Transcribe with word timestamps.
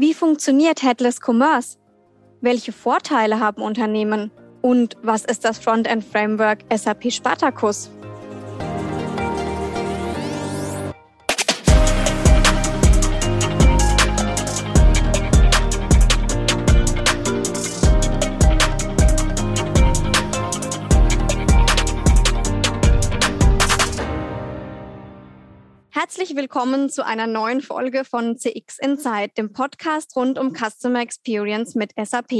Wie 0.00 0.14
funktioniert 0.14 0.84
Headless 0.84 1.18
Commerce? 1.20 1.76
Welche 2.40 2.70
Vorteile 2.70 3.40
haben 3.40 3.60
Unternehmen? 3.60 4.30
Und 4.62 4.96
was 5.02 5.24
ist 5.24 5.44
das 5.44 5.58
Frontend 5.58 6.04
Framework 6.04 6.60
SAP 6.72 7.10
Spartacus? 7.10 7.90
Willkommen 26.38 26.88
zu 26.88 27.04
einer 27.04 27.26
neuen 27.26 27.60
Folge 27.60 28.04
von 28.04 28.38
CX 28.38 28.78
Insight, 28.78 29.36
dem 29.36 29.52
Podcast 29.52 30.14
rund 30.14 30.38
um 30.38 30.54
Customer 30.54 31.00
Experience 31.00 31.74
mit 31.74 31.92
SAP. 32.00 32.30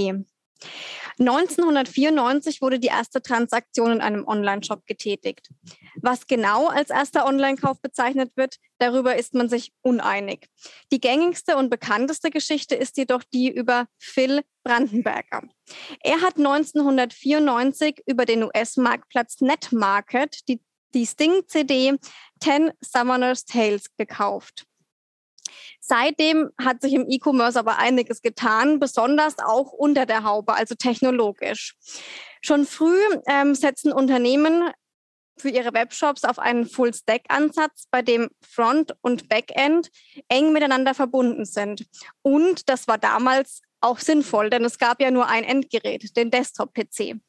1994 1.18 2.62
wurde 2.62 2.78
die 2.78 2.86
erste 2.86 3.20
Transaktion 3.20 3.90
in 3.90 4.00
einem 4.00 4.24
Online-Shop 4.24 4.86
getätigt. 4.86 5.48
Was 5.96 6.28
genau 6.28 6.68
als 6.68 6.90
erster 6.90 7.26
Online-Kauf 7.26 7.82
bezeichnet 7.82 8.30
wird, 8.36 8.58
darüber 8.78 9.16
ist 9.16 9.34
man 9.34 9.48
sich 9.48 9.72
uneinig. 9.82 10.46
Die 10.92 11.00
gängigste 11.00 11.56
und 11.56 11.68
bekannteste 11.68 12.30
Geschichte 12.30 12.76
ist 12.76 12.98
jedoch 12.98 13.24
die 13.24 13.50
über 13.50 13.88
Phil 13.98 14.42
Brandenberger. 14.62 15.42
Er 16.04 16.20
hat 16.20 16.36
1994 16.36 18.02
über 18.06 18.26
den 18.26 18.44
US-Marktplatz 18.44 19.40
NetMarket 19.40 20.46
die 20.48 20.60
die 20.94 21.06
Sting-CD 21.06 21.96
10 22.40 22.72
Summoner's 22.80 23.44
Tales 23.44 23.86
gekauft. 23.96 24.66
Seitdem 25.80 26.50
hat 26.60 26.82
sich 26.82 26.92
im 26.92 27.06
E-Commerce 27.08 27.58
aber 27.58 27.78
einiges 27.78 28.20
getan, 28.20 28.78
besonders 28.78 29.38
auch 29.38 29.72
unter 29.72 30.06
der 30.06 30.24
Haube, 30.24 30.54
also 30.54 30.74
technologisch. 30.74 31.76
Schon 32.42 32.66
früh 32.66 33.00
ähm, 33.26 33.54
setzen 33.54 33.92
Unternehmen 33.92 34.70
für 35.38 35.48
ihre 35.48 35.72
Webshops 35.72 36.24
auf 36.24 36.38
einen 36.38 36.66
Full-Stack-Ansatz, 36.66 37.86
bei 37.90 38.02
dem 38.02 38.28
Front 38.42 38.94
und 39.00 39.28
Backend 39.28 39.90
eng 40.28 40.52
miteinander 40.52 40.94
verbunden 40.94 41.44
sind. 41.44 41.86
Und 42.22 42.68
das 42.68 42.88
war 42.88 42.98
damals 42.98 43.62
auch 43.80 43.98
sinnvoll, 43.98 44.50
denn 44.50 44.64
es 44.64 44.78
gab 44.78 45.00
ja 45.00 45.10
nur 45.10 45.28
ein 45.28 45.44
Endgerät, 45.44 46.16
den 46.16 46.30
Desktop-PC. 46.30 47.20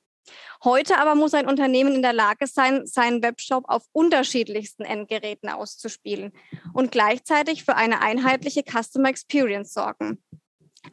Heute 0.64 0.98
aber 0.98 1.16
muss 1.16 1.34
ein 1.34 1.48
Unternehmen 1.48 1.95
in 1.95 2.02
der 2.02 2.14
Lage 2.14 2.48
sein, 2.48 2.86
seinen 2.86 3.23
Webshop 3.23 3.64
auf 3.67 3.84
unterschiedlichsten 3.92 4.84
Endgeräten 4.84 5.50
auszuspielen 5.50 6.34
und 6.73 6.92
gleichzeitig 6.92 7.64
für 7.64 7.75
eine 7.75 8.02
einheitliche 8.02 8.64
Customer 8.64 9.09
Experience 9.09 9.73
sorgen. 9.73 10.22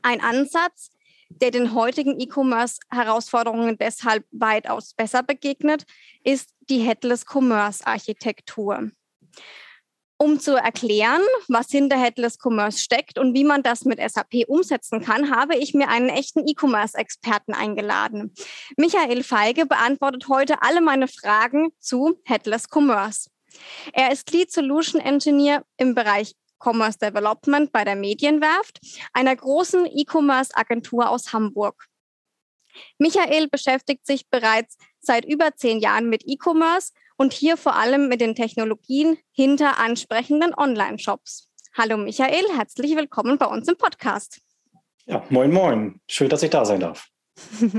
Ein 0.03 0.21
Ansatz, 0.21 0.91
der 1.29 1.51
den 1.51 1.75
heutigen 1.75 2.19
E-Commerce-Herausforderungen 2.21 3.77
deshalb 3.79 4.25
weitaus 4.31 4.95
besser 4.95 5.23
begegnet, 5.23 5.85
ist 6.23 6.51
die 6.69 6.79
Headless 6.79 7.25
Commerce 7.27 7.85
Architektur. 7.87 8.91
Um 10.19 10.41
zu 10.41 10.57
erklären, 10.57 11.21
was 11.49 11.71
hinter 11.71 11.99
Headless 11.99 12.39
Commerce 12.43 12.79
steckt 12.79 13.19
und 13.19 13.35
wie 13.35 13.45
man 13.45 13.63
das 13.63 13.85
mit 13.85 14.01
SAP 14.01 14.49
umsetzen 14.49 15.03
kann, 15.03 15.35
habe 15.35 15.57
ich 15.57 15.75
mir 15.75 15.89
einen 15.89 16.09
echten 16.09 16.47
E-Commerce-Experten 16.49 17.53
eingeladen. 17.53 18.33
Michael 18.79 19.23
Feige 19.23 19.67
beantwortet 19.67 20.29
heute 20.29 20.63
alle 20.63 20.81
meine 20.81 21.07
Fragen 21.07 21.69
zu 21.81 22.19
Headless 22.25 22.65
Commerce. 22.71 23.29
Er 23.93 24.11
ist 24.11 24.31
Lead 24.33 24.51
Solution 24.51 25.03
Engineer 25.03 25.65
im 25.77 25.95
Bereich 25.95 26.33
Commerce 26.59 26.99
Development 26.99 27.71
bei 27.71 27.85
der 27.85 27.97
Medienwerft, 27.97 28.81
einer 29.13 29.37
großen 29.37 29.85
E-Commerce-Agentur 29.85 31.11
aus 31.11 31.35
Hamburg. 31.35 31.87
Michael 32.99 33.49
beschäftigt 33.49 34.07
sich 34.07 34.29
bereits 34.29 34.77
seit 35.01 35.25
über 35.25 35.55
zehn 35.55 35.81
Jahren 35.81 36.09
mit 36.09 36.23
E-Commerce 36.27 36.93
und 37.17 37.33
hier 37.33 37.57
vor 37.57 37.77
allem 37.77 38.09
mit 38.09 38.21
den 38.21 38.35
Technologien 38.35 39.19
hinter 39.33 39.79
ansprechenden 39.79 40.55
Online-Shops. 40.55 41.49
Hallo 41.75 41.97
Michael, 41.97 42.45
herzlich 42.55 42.97
willkommen 42.97 43.39
bei 43.39 43.47
uns 43.47 43.69
im 43.69 43.77
Podcast. 43.77 44.41
Ja, 45.07 45.25
moin, 45.31 45.53
moin. 45.53 46.01
Schön, 46.09 46.29
dass 46.29 46.43
ich 46.43 46.51
da 46.51 46.65
sein 46.65 46.81
darf. 46.81 47.09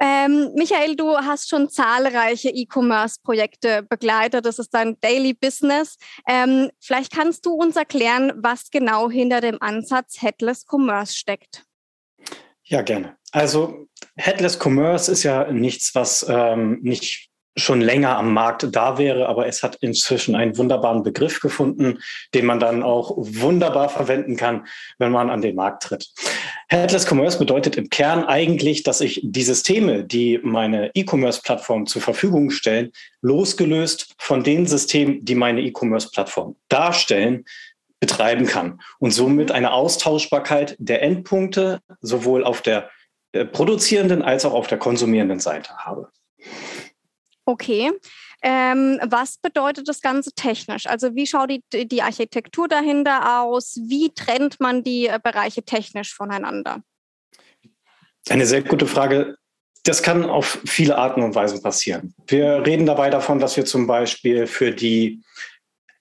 ähm, 0.00 0.52
Michael, 0.54 0.96
du 0.96 1.16
hast 1.16 1.48
schon 1.48 1.68
zahlreiche 1.68 2.50
E-Commerce-Projekte 2.50 3.82
begleitet. 3.82 4.44
Das 4.44 4.58
ist 4.58 4.72
dein 4.72 4.98
Daily 5.00 5.34
Business. 5.34 5.96
Ähm, 6.28 6.70
vielleicht 6.80 7.12
kannst 7.12 7.46
du 7.46 7.54
uns 7.54 7.76
erklären, 7.76 8.32
was 8.36 8.70
genau 8.70 9.10
hinter 9.10 9.40
dem 9.40 9.60
Ansatz 9.60 10.22
Headless 10.22 10.64
Commerce 10.70 11.14
steckt. 11.14 11.64
Ja, 12.64 12.82
gerne. 12.82 13.16
Also 13.32 13.88
Headless 14.16 14.58
Commerce 14.62 15.10
ist 15.10 15.22
ja 15.22 15.50
nichts, 15.50 15.94
was 15.94 16.24
ähm, 16.28 16.78
nicht 16.82 17.27
schon 17.58 17.80
länger 17.80 18.16
am 18.16 18.32
Markt 18.32 18.66
da 18.72 18.98
wäre, 18.98 19.28
aber 19.28 19.46
es 19.46 19.62
hat 19.62 19.76
inzwischen 19.76 20.34
einen 20.34 20.56
wunderbaren 20.56 21.02
Begriff 21.02 21.40
gefunden, 21.40 21.98
den 22.34 22.46
man 22.46 22.60
dann 22.60 22.82
auch 22.82 23.12
wunderbar 23.16 23.88
verwenden 23.88 24.36
kann, 24.36 24.66
wenn 24.98 25.12
man 25.12 25.30
an 25.30 25.42
den 25.42 25.56
Markt 25.56 25.84
tritt. 25.84 26.08
Headless 26.68 27.10
Commerce 27.10 27.38
bedeutet 27.38 27.76
im 27.76 27.90
Kern 27.90 28.24
eigentlich, 28.24 28.82
dass 28.82 29.00
ich 29.00 29.20
die 29.22 29.42
Systeme, 29.42 30.04
die 30.04 30.38
meine 30.42 30.90
E-Commerce-Plattform 30.94 31.86
zur 31.86 32.02
Verfügung 32.02 32.50
stellen, 32.50 32.92
losgelöst 33.22 34.14
von 34.18 34.42
den 34.42 34.66
Systemen, 34.66 35.24
die 35.24 35.34
meine 35.34 35.60
E-Commerce-Plattform 35.62 36.56
darstellen, 36.68 37.44
betreiben 38.00 38.46
kann 38.46 38.80
und 38.98 39.10
somit 39.10 39.50
eine 39.50 39.72
Austauschbarkeit 39.72 40.76
der 40.78 41.02
Endpunkte 41.02 41.80
sowohl 42.00 42.44
auf 42.44 42.62
der 42.62 42.90
äh, 43.32 43.44
produzierenden 43.44 44.22
als 44.22 44.44
auch 44.44 44.54
auf 44.54 44.68
der 44.68 44.78
konsumierenden 44.78 45.40
Seite 45.40 45.76
habe. 45.78 46.08
Okay. 47.48 47.90
Ähm, 48.42 49.00
was 49.08 49.38
bedeutet 49.38 49.88
das 49.88 50.02
Ganze 50.02 50.32
technisch? 50.32 50.86
Also 50.86 51.14
wie 51.14 51.26
schaut 51.26 51.50
die, 51.50 51.88
die 51.88 52.02
Architektur 52.02 52.68
dahinter 52.68 53.40
aus? 53.40 53.80
Wie 53.88 54.12
trennt 54.14 54.60
man 54.60 54.82
die 54.82 55.06
äh, 55.06 55.18
Bereiche 55.22 55.62
technisch 55.62 56.14
voneinander? 56.14 56.82
Eine 58.28 58.44
sehr 58.44 58.60
gute 58.60 58.86
Frage. 58.86 59.38
Das 59.82 60.02
kann 60.02 60.26
auf 60.26 60.60
viele 60.66 60.98
Arten 60.98 61.22
und 61.22 61.34
Weisen 61.34 61.62
passieren. 61.62 62.14
Wir 62.26 62.66
reden 62.66 62.84
dabei 62.84 63.08
davon, 63.08 63.38
dass 63.38 63.56
wir 63.56 63.64
zum 63.64 63.86
Beispiel 63.86 64.46
für 64.46 64.70
die 64.70 65.22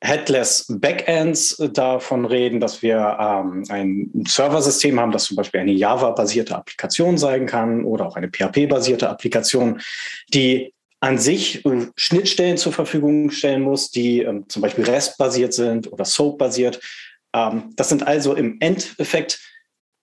Headless 0.01 0.65
Backends 0.67 1.55
davon 1.71 2.25
reden, 2.25 2.59
dass 2.59 2.81
wir 2.81 3.17
ähm, 3.21 3.63
ein 3.69 4.11
Serversystem 4.27 4.99
haben, 4.99 5.13
das 5.13 5.23
zum 5.23 5.37
Beispiel 5.37 5.61
eine 5.61 5.71
Java-basierte 5.71 6.57
Applikation 6.57 7.17
sein 7.17 7.45
kann 7.45 7.85
oder 7.85 8.05
auch 8.05 8.17
eine 8.17 8.27
PHP-basierte 8.27 9.09
Applikation, 9.09 9.79
die 10.33 10.73
an 10.99 11.17
sich 11.17 11.65
äh, 11.65 11.87
Schnittstellen 11.95 12.57
zur 12.57 12.73
Verfügung 12.73 13.31
stellen 13.31 13.61
muss, 13.61 13.91
die 13.91 14.21
ähm, 14.21 14.45
zum 14.49 14.61
Beispiel 14.61 14.85
REST-basiert 14.85 15.53
sind 15.53 15.91
oder 15.91 16.05
SOAP-basiert. 16.05 16.79
Ähm, 17.33 17.73
das 17.75 17.89
sind 17.89 18.05
also 18.07 18.33
im 18.33 18.57
Endeffekt 18.59 19.39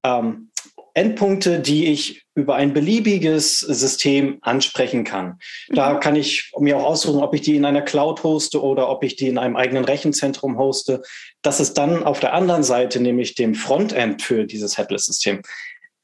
ähm, 0.05 0.51
Endpunkte, 0.97 1.59
die 1.59 1.87
ich 1.87 2.25
über 2.37 2.55
ein 2.55 2.73
beliebiges 2.73 3.59
System 3.59 4.39
ansprechen 4.43 5.03
kann. 5.03 5.39
Da 5.69 5.95
mhm. 5.95 6.01
kann 6.01 6.15
ich 6.15 6.53
mir 6.59 6.77
auch 6.77 6.85
aussuchen, 6.85 7.21
ob 7.21 7.35
ich 7.35 7.41
die 7.41 7.57
in 7.57 7.65
einer 7.65 7.83
Cloud 7.83 8.23
hoste 8.23 8.63
oder 8.63 8.89
ob 8.89 9.03
ich 9.03 9.17
die 9.17 9.27
in 9.27 9.39
einem 9.39 9.57
eigenen 9.57 9.85
Rechenzentrum 9.85 10.57
hoste. 10.57 11.03
Das 11.43 11.59
ist 11.59 11.75
dann 11.75 12.05
auf 12.05 12.21
der 12.21 12.33
anderen 12.33 12.63
Seite, 12.63 13.01
nämlich 13.01 13.35
dem 13.35 13.57
Frontend 13.57 14.23
für 14.23 14.45
dieses 14.45 14.79
Headless-System, 14.79 15.43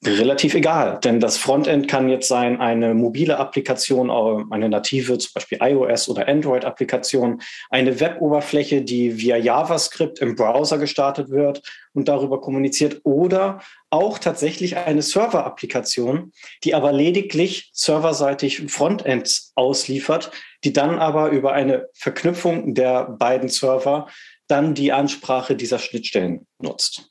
relativ 0.07 0.55
egal, 0.55 0.99
denn 1.05 1.21
das 1.21 1.37
Frontend 1.37 1.87
kann 1.87 2.09
jetzt 2.09 2.29
sein 2.29 2.59
eine 2.59 2.95
mobile 2.95 3.39
Applikation, 3.39 4.09
äh, 4.09 4.45
eine 4.51 4.71
native, 4.71 5.19
zum 5.19 5.33
Beispiel 5.35 5.59
iOS 5.61 6.09
oder 6.09 6.27
Android-Applikation, 6.27 7.43
eine 7.69 8.01
Web-Oberfläche, 8.01 8.83
die 8.83 9.19
via 9.19 9.37
JavaScript 9.37 10.21
im 10.21 10.37
Browser 10.37 10.79
gestartet 10.79 11.29
wird 11.29 11.63
und 11.93 12.09
darüber 12.09 12.41
kommuniziert 12.41 13.01
oder 13.05 13.61
auch 13.91 14.19
tatsächlich 14.19 14.79
eine 14.79 15.03
Server-Applikation, 15.03 16.33
die 16.65 16.75
aber 16.75 16.93
lediglich 16.93 17.71
serverseitig 17.75 18.63
Frontends 18.73 19.53
ausliefert, 19.55 20.31
die 20.65 20.73
dann 20.73 20.99
aber 20.99 21.29
über 21.29 21.53
eine 21.53 21.89
Verknüpfung 21.93 22.75
der 22.75 23.05
beiden 23.05 23.51
Server 23.51 24.09
dann 24.49 24.75
die 24.75 24.93
Ansprache 24.93 25.57
dieser 25.57 25.79
Schnittstellen 25.79 26.47
nutzt. 26.59 27.11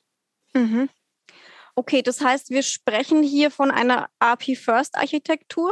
Mhm. 0.54 0.88
Okay, 1.80 2.02
das 2.02 2.20
heißt, 2.20 2.50
wir 2.50 2.62
sprechen 2.62 3.22
hier 3.22 3.50
von 3.50 3.70
einer 3.70 4.10
API-First-Architektur? 4.18 5.70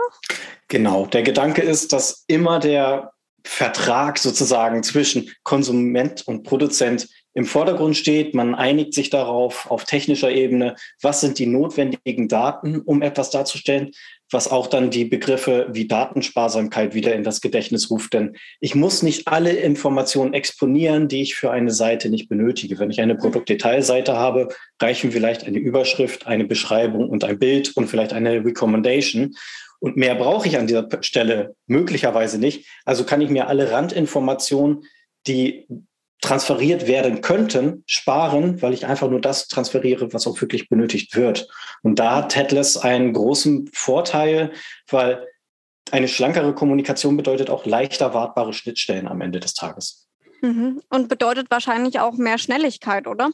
Genau, 0.69 1.05
der 1.05 1.23
Gedanke 1.23 1.61
ist, 1.61 1.93
dass 1.93 2.25
immer 2.29 2.61
der 2.61 3.13
Vertrag 3.45 4.17
sozusagen 4.17 4.83
zwischen 4.83 5.31
Konsument 5.43 6.27
und 6.27 6.45
Produzent 6.45 7.11
im 7.39 7.45
Vordergrund 7.45 7.97
steht. 7.97 8.35
Man 8.35 8.57
einigt 8.57 8.93
sich 8.95 9.11
darauf 9.11 9.71
auf 9.71 9.85
technischer 9.85 10.29
Ebene, 10.29 10.75
was 11.01 11.21
sind 11.21 11.39
die 11.39 11.47
notwendigen 11.47 12.27
Daten, 12.27 12.81
um 12.81 13.01
etwas 13.01 13.31
darzustellen, 13.31 13.93
was 14.33 14.51
auch 14.51 14.67
dann 14.67 14.91
die 14.91 15.05
Begriffe 15.05 15.69
wie 15.71 15.87
Datensparsamkeit 15.87 16.95
wieder 16.95 17.15
in 17.15 17.23
das 17.23 17.41
Gedächtnis 17.41 17.93
ruft. 17.93 18.13
Denn 18.13 18.37
ich 18.59 18.75
muss 18.75 19.05
nicht 19.05 19.29
alle 19.29 19.53
Informationen 19.53 20.35
exponieren, 20.35 21.07
die 21.07 21.23
ich 21.23 21.37
für 21.37 21.53
eine 21.53 21.71
Seite 21.71 22.11
nicht 22.11 22.29
benötige. 22.29 22.81
Wenn 22.81 22.91
ich 22.91 23.01
eine 23.01 23.15
Produktdetailseite 23.15 24.17
habe, 24.17 24.49
reichen 24.83 25.13
vielleicht 25.13 25.45
eine 25.45 25.59
Überschrift, 25.59 26.27
eine 26.27 26.45
Beschreibung 26.45 27.09
und 27.09 27.23
ein 27.23 27.39
Bild 27.39 27.77
und 27.77 27.87
vielleicht 27.87 28.15
eine 28.15 28.45
Recommendation. 28.45 29.37
Und 29.79 29.97
mehr 29.97 30.17
brauche 30.17 30.49
ich 30.49 30.59
an 30.59 30.67
dieser 30.67 30.89
Stelle 31.03 31.55
möglicherweise 31.69 32.41
nicht. 32.41 32.67
Also 32.85 33.05
kann 33.05 33.21
ich 33.21 33.31
mir 33.31 33.47
alle 33.47 33.71
Randinformationen, 33.71 34.83
die 35.29 35.69
transferiert 36.21 36.87
werden 36.87 37.21
könnten, 37.21 37.85
sparen, 37.87 38.61
weil 38.61 38.75
ich 38.75 38.87
einfach 38.87 39.09
nur 39.09 39.21
das 39.21 39.47
transferiere, 39.49 40.13
was 40.13 40.27
auch 40.27 40.41
wirklich 40.41 40.69
benötigt 40.69 41.15
wird. 41.15 41.49
Und 41.83 41.99
da 41.99 42.17
hat 42.17 42.35
Headless 42.35 42.77
einen 42.77 43.13
großen 43.13 43.71
Vorteil, 43.73 44.53
weil 44.89 45.27
eine 45.91 46.09
schlankere 46.09 46.55
Kommunikation 46.55 47.17
bedeutet 47.17 47.51
auch 47.51 47.67
leichter 47.67 48.15
wartbare 48.15 48.53
Schnittstellen 48.53 49.09
am 49.09 49.21
Ende 49.21 49.41
des 49.41 49.55
Tages. 49.55 50.09
Mhm. 50.41 50.83
Und 50.91 51.09
bedeutet 51.09 51.51
wahrscheinlich 51.51 52.01
auch 52.01 52.15
mehr 52.15 52.39
Schnelligkeit, 52.39 53.07
oder? 53.07 53.31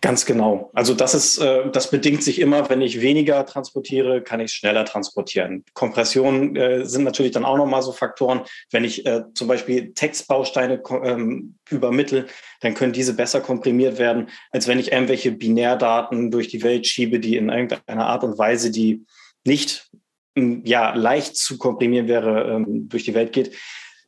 Ganz 0.00 0.24
genau. 0.24 0.70
Also 0.72 0.94
das 0.94 1.14
ist, 1.14 1.38
äh, 1.38 1.70
das 1.70 1.90
bedingt 1.90 2.22
sich 2.22 2.38
immer, 2.38 2.70
wenn 2.70 2.80
ich 2.80 3.02
weniger 3.02 3.44
transportiere, 3.44 4.22
kann 4.22 4.40
ich 4.40 4.52
schneller 4.52 4.86
transportieren. 4.86 5.64
Kompressionen 5.74 6.56
äh, 6.56 6.86
sind 6.86 7.04
natürlich 7.04 7.32
dann 7.32 7.44
auch 7.44 7.58
nochmal 7.58 7.82
so 7.82 7.92
Faktoren. 7.92 8.42
Wenn 8.70 8.84
ich 8.84 9.04
äh, 9.04 9.24
zum 9.34 9.46
Beispiel 9.46 9.92
Textbausteine 9.92 10.82
ähm, 11.02 11.56
übermittle, 11.68 12.26
dann 12.60 12.72
können 12.74 12.94
diese 12.94 13.14
besser 13.14 13.42
komprimiert 13.42 13.98
werden, 13.98 14.30
als 14.50 14.68
wenn 14.68 14.78
ich 14.78 14.92
irgendwelche 14.92 15.32
Binärdaten 15.32 16.30
durch 16.30 16.48
die 16.48 16.62
Welt 16.62 16.86
schiebe, 16.86 17.20
die 17.20 17.36
in 17.36 17.50
irgendeiner 17.50 18.06
Art 18.06 18.24
und 18.24 18.38
Weise, 18.38 18.70
die 18.70 19.04
nicht 19.44 19.90
ähm, 20.34 20.62
ja, 20.64 20.94
leicht 20.94 21.36
zu 21.36 21.58
komprimieren 21.58 22.08
wäre, 22.08 22.50
ähm, 22.54 22.88
durch 22.88 23.04
die 23.04 23.14
Welt 23.14 23.32
geht 23.32 23.54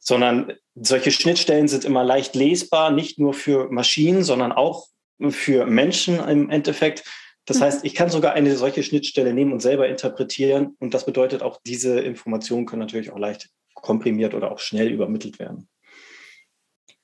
sondern 0.05 0.53
solche 0.75 1.13
Schnittstellen 1.13 1.69
sind 1.69 1.85
immer 1.85 2.03
leicht 2.03 2.35
lesbar, 2.35 2.91
nicht 2.91 3.21
nur 3.21 3.35
für 3.35 3.71
Maschinen, 3.71 4.25
sondern 4.25 4.51
auch 4.51 4.89
für 5.31 5.67
Menschen 5.67 6.19
im 6.19 6.51
Endeffekt. 6.51 7.05
Das 7.45 7.59
mhm. 7.59 7.63
heißt, 7.65 7.85
ich 7.85 7.95
kann 7.95 8.11
sogar 8.11 8.33
eine 8.35 8.57
solche 8.57 8.83
Schnittstelle 8.83 9.33
nehmen 9.33 9.53
und 9.53 9.61
selber 9.61 9.89
interpretieren. 9.89 10.77
Und 10.79 10.95
das 10.95 11.07
bedeutet 11.07 11.43
auch, 11.43 11.61
diese 11.65 12.01
Informationen 12.01 12.67
können 12.67 12.81
natürlich 12.81 13.11
auch 13.11 13.19
leicht 13.19 13.51
komprimiert 13.75 14.35
oder 14.35 14.51
auch 14.53 14.59
schnell 14.59 14.91
übermittelt 14.91 15.39
werden. 15.39 15.69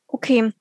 Okay. 0.06 0.53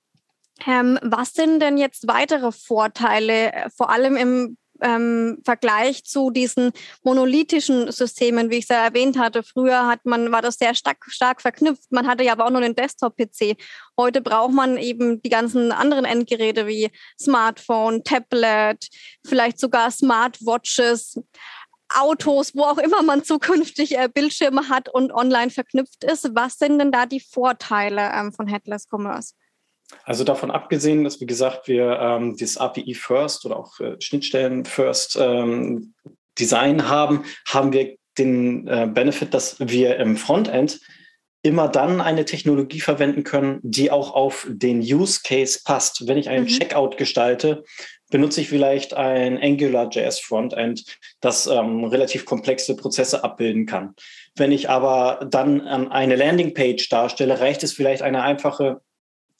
Ähm, 0.65 0.97
was 1.03 1.33
sind 1.33 1.61
denn 1.61 1.77
jetzt 1.77 2.07
weitere 2.07 2.51
Vorteile, 2.51 3.53
äh, 3.53 3.69
vor 3.69 3.91
allem 3.91 4.17
im 4.17 4.57
ähm, 4.81 5.39
Vergleich 5.43 6.03
zu 6.03 6.29
diesen 6.31 6.71
monolithischen 7.03 7.91
Systemen, 7.91 8.49
wie 8.49 8.57
ich 8.57 8.63
es 8.63 8.69
ja 8.69 8.83
erwähnt 8.83 9.17
hatte. 9.17 9.43
Früher 9.43 9.87
hat 9.87 10.05
man, 10.05 10.31
war 10.31 10.41
das 10.41 10.57
sehr 10.57 10.75
stark, 10.75 11.05
stark 11.07 11.41
verknüpft. 11.41 11.91
Man 11.91 12.07
hatte 12.07 12.23
ja 12.23 12.33
aber 12.33 12.45
auch 12.45 12.51
nur 12.51 12.61
den 12.61 12.75
Desktop-PC. 12.75 13.57
Heute 13.97 14.21
braucht 14.21 14.53
man 14.53 14.77
eben 14.77 15.21
die 15.21 15.29
ganzen 15.29 15.71
anderen 15.71 16.05
Endgeräte 16.05 16.67
wie 16.67 16.91
Smartphone, 17.19 18.03
Tablet, 18.03 18.87
vielleicht 19.25 19.59
sogar 19.59 19.91
Smartwatches. 19.91 21.19
Autos, 21.95 22.53
wo 22.53 22.63
auch 22.63 22.79
immer 22.79 23.01
man 23.01 23.23
zukünftig 23.23 23.97
äh, 23.97 24.09
Bildschirme 24.13 24.67
hat 24.67 24.89
und 24.89 25.13
online 25.13 25.51
verknüpft 25.51 26.03
ist. 26.03 26.35
Was 26.35 26.57
sind 26.57 26.79
denn 26.79 26.91
da 26.91 27.05
die 27.05 27.21
Vorteile 27.21 28.11
ähm, 28.13 28.33
von 28.33 28.47
Headless 28.47 28.87
Commerce? 28.91 29.33
Also 30.03 30.23
davon 30.23 30.51
abgesehen, 30.51 31.03
dass, 31.03 31.21
wie 31.21 31.25
gesagt, 31.25 31.67
wir 31.67 31.99
ähm, 31.99 32.35
das 32.37 32.57
API 32.57 32.93
First 32.93 33.45
oder 33.45 33.57
auch 33.57 33.79
äh, 33.79 33.95
Schnittstellen 33.99 34.65
First 34.65 35.17
ähm, 35.19 35.93
Design 36.37 36.87
haben, 36.89 37.23
haben 37.47 37.73
wir 37.73 37.95
den 38.17 38.67
äh, 38.67 38.89
Benefit, 38.91 39.33
dass 39.33 39.57
wir 39.59 39.97
im 39.97 40.17
Frontend 40.17 40.79
immer 41.43 41.69
dann 41.69 42.01
eine 42.01 42.25
Technologie 42.25 42.81
verwenden 42.81 43.23
können, 43.23 43.59
die 43.63 43.91
auch 43.91 44.13
auf 44.13 44.47
den 44.49 44.79
Use 44.79 45.21
Case 45.23 45.59
passt. 45.63 46.07
Wenn 46.07 46.17
ich 46.17 46.29
einen 46.29 46.45
mhm. 46.45 46.49
Checkout 46.49 46.97
gestalte, 46.97 47.63
benutze 48.09 48.41
ich 48.41 48.49
vielleicht 48.49 48.93
ein 48.93 49.37
AngularJS 49.41 50.19
Frontend, 50.19 50.97
das 51.21 51.47
ähm, 51.47 51.83
relativ 51.85 52.25
komplexe 52.25 52.75
Prozesse 52.75 53.23
abbilden 53.23 53.65
kann. 53.65 53.95
Wenn 54.35 54.51
ich 54.51 54.69
aber 54.69 55.25
dann 55.29 55.65
ähm, 55.67 55.91
eine 55.91 56.15
Landingpage 56.15 56.89
darstelle, 56.89 57.39
reicht 57.39 57.63
es 57.63 57.73
vielleicht 57.73 58.01
eine 58.01 58.23
einfache 58.23 58.81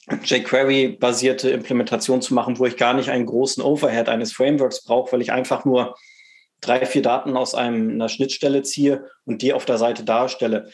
jQuery-basierte 0.09 1.49
Implementation 1.49 2.21
zu 2.21 2.33
machen, 2.33 2.59
wo 2.59 2.65
ich 2.65 2.77
gar 2.77 2.93
nicht 2.93 3.09
einen 3.09 3.25
großen 3.25 3.63
Overhead 3.63 4.09
eines 4.09 4.31
Frameworks 4.31 4.83
brauche, 4.83 5.11
weil 5.11 5.21
ich 5.21 5.31
einfach 5.31 5.65
nur 5.65 5.95
drei, 6.61 6.85
vier 6.85 7.01
Daten 7.01 7.35
aus 7.35 7.55
einem, 7.55 7.91
einer 7.91 8.09
Schnittstelle 8.09 8.63
ziehe 8.63 9.05
und 9.25 9.41
die 9.41 9.53
auf 9.53 9.65
der 9.65 9.77
Seite 9.77 10.03
darstelle. 10.03 10.69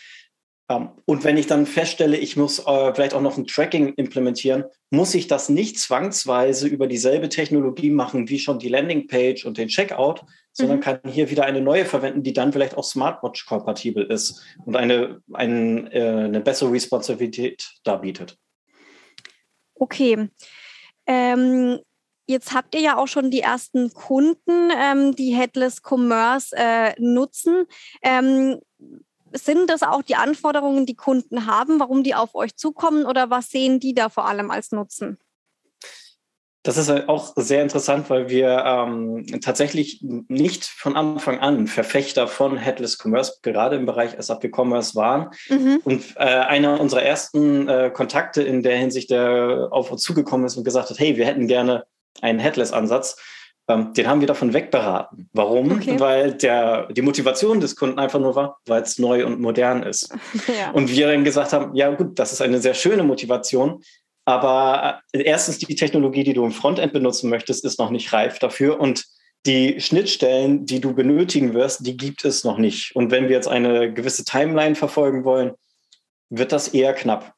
Ähm, 0.70 0.90
und 1.06 1.24
wenn 1.24 1.38
ich 1.38 1.48
dann 1.48 1.66
feststelle, 1.66 2.18
ich 2.18 2.38
muss 2.38 2.60
äh, 2.60 2.94
vielleicht 2.94 3.14
auch 3.14 3.22
noch 3.22 3.38
ein 3.38 3.48
Tracking 3.48 3.94
implementieren, 3.96 4.66
muss 4.92 5.14
ich 5.16 5.28
das 5.28 5.50
nicht 5.50 5.80
zwangsweise 5.80 6.68
über 6.68 6.88
dieselbe 6.88 7.30
Technologie 7.30 7.90
machen 7.90 8.30
wie 8.30 8.40
schon 8.40 8.60
die 8.60 8.70
Landingpage 8.70 9.46
und 9.46 9.58
den 9.58 9.68
Checkout, 9.68 10.22
sondern 10.52 10.78
mhm. 10.78 10.82
kann 10.82 11.00
hier 11.10 11.30
wieder 11.32 11.46
eine 11.46 11.62
neue 11.62 11.86
verwenden, 11.86 12.24
die 12.24 12.34
dann 12.34 12.54
vielleicht 12.54 12.78
auch 12.78 12.84
Smartwatch-kompatibel 12.84 14.06
ist 14.06 14.42
und 14.66 14.76
eine, 14.76 15.22
ein, 15.34 15.92
äh, 15.92 16.26
eine 16.26 16.42
bessere 16.42 16.72
Responsivität 16.72 17.72
darbietet. 17.84 18.38
Okay. 19.84 20.30
Ähm, 21.06 21.80
jetzt 22.26 22.54
habt 22.54 22.74
ihr 22.74 22.80
ja 22.80 22.96
auch 22.96 23.08
schon 23.08 23.32
die 23.32 23.42
ersten 23.42 23.94
Kunden, 23.94 24.72
ähm, 24.74 25.14
die 25.14 25.36
Headless 25.36 25.82
Commerce 25.84 26.56
äh, 26.56 26.94
nutzen. 27.00 27.66
Ähm, 28.02 28.62
sind 29.34 29.70
das 29.70 29.84
auch 29.84 30.02
die 30.02 30.16
Anforderungen, 30.16 30.86
die 30.86 30.96
Kunden 30.96 31.48
haben, 31.48 31.82
warum 31.82 32.02
die 32.02 32.16
auf 32.16 32.34
euch 32.34 32.56
zukommen 32.56 33.06
oder 33.06 33.30
was 33.30 33.50
sehen 33.50 33.82
die 33.82 33.94
da 33.94 34.08
vor 34.08 34.26
allem 34.26 34.52
als 34.52 34.72
Nutzen? 34.72 35.18
Das 36.63 36.77
ist 36.77 36.89
auch 37.10 37.33
sehr 37.36 37.62
interessant, 37.62 38.10
weil 38.10 38.30
wir 38.30 38.63
ähm, 38.65 39.25
tatsächlich 39.42 40.00
nicht 40.01 40.63
von 40.63 40.95
Anfang 40.95 41.39
an 41.39 41.68
Verfechter 41.68 42.25
von 42.27 42.56
Headless 42.56 42.98
Commerce, 42.98 43.39
gerade 43.42 43.75
im 43.75 43.86
Bereich 43.86 44.12
SAP 44.18 44.50
Commerce 44.56 44.95
waren. 44.95 45.31
Mhm. 45.50 45.81
Und 45.83 46.04
äh, 46.15 46.24
einer 46.24 46.80
unserer 46.80 47.04
ersten 47.04 47.68
äh, 47.68 47.92
Kontakte 47.94 48.44
in 48.44 48.63
der 48.63 48.77
Hinsicht, 48.77 49.10
der 49.10 49.68
auf 49.71 49.92
uns 49.92 50.04
zugekommen 50.04 50.45
ist 50.45 50.56
und 50.56 50.63
gesagt 50.63 50.89
hat, 50.89 51.00
hey, 51.00 51.18
wir 51.18 51.25
hätten 51.25 51.48
gerne 51.48 51.83
einen 52.21 52.39
Headless-Ansatz, 52.39 53.18
ähm, 53.68 53.94
den 53.94 54.07
haben 54.07 54.19
wir 54.19 54.27
davon 54.27 54.54
wegberaten. 54.54 55.30
Warum? 55.33 55.71
Okay. 55.71 56.00
Weil 56.00 56.33
der, 56.33 56.88
die 56.88 57.01
Motivation 57.01 57.62
des 57.62 57.75
Kunden 57.75 57.98
einfach 57.98 58.19
nur 58.19 58.36
war, 58.36 58.60
weil 58.65 58.81
es 58.81 59.00
neu 59.00 59.25
und 59.25 59.39
modern 59.39 59.83
ist. 59.83 60.13
Ja. 60.60 60.71
Und 60.71 60.89
wir 60.89 61.07
dann 61.07 61.24
gesagt 61.24 61.54
haben, 61.54 61.74
ja 61.74 61.89
gut, 61.95 62.19
das 62.19 62.33
ist 62.33 62.42
eine 62.42 62.60
sehr 62.60 62.74
schöne 62.74 63.04
Motivation, 63.04 63.81
aber 64.25 65.02
äh, 65.12 65.22
erstens, 65.24 65.58
die 65.58 65.75
Technologie, 65.75 66.24
die 66.24 66.34
du 66.34 66.46
im 66.46 66.52
Frontend 66.52 66.94
benutzen 66.94 67.30
möchtest, 67.30 67.66
ist 67.66 67.80
noch 67.80 67.90
nicht 67.90 68.14
reif 68.14 68.40
dafür. 68.40 68.80
Und 68.80 69.06
die 69.46 69.81
Schnittstellen, 69.81 70.66
die 70.66 70.80
du 70.80 70.94
benötigen 70.94 71.53
wirst, 71.53 71.86
die 71.86 71.98
gibt 71.98 72.24
es 72.24 72.44
noch 72.44 72.58
nicht. 72.58 72.96
Und 72.96 73.12
wenn 73.12 73.25
wir 73.25 73.36
jetzt 73.36 73.50
eine 73.50 73.94
gewisse 73.94 74.24
Timeline 74.24 74.75
verfolgen 74.75 75.25
wollen, 75.25 75.51
wird 76.30 76.51
das 76.51 76.70
eher 76.70 76.94
knapp. 76.94 77.34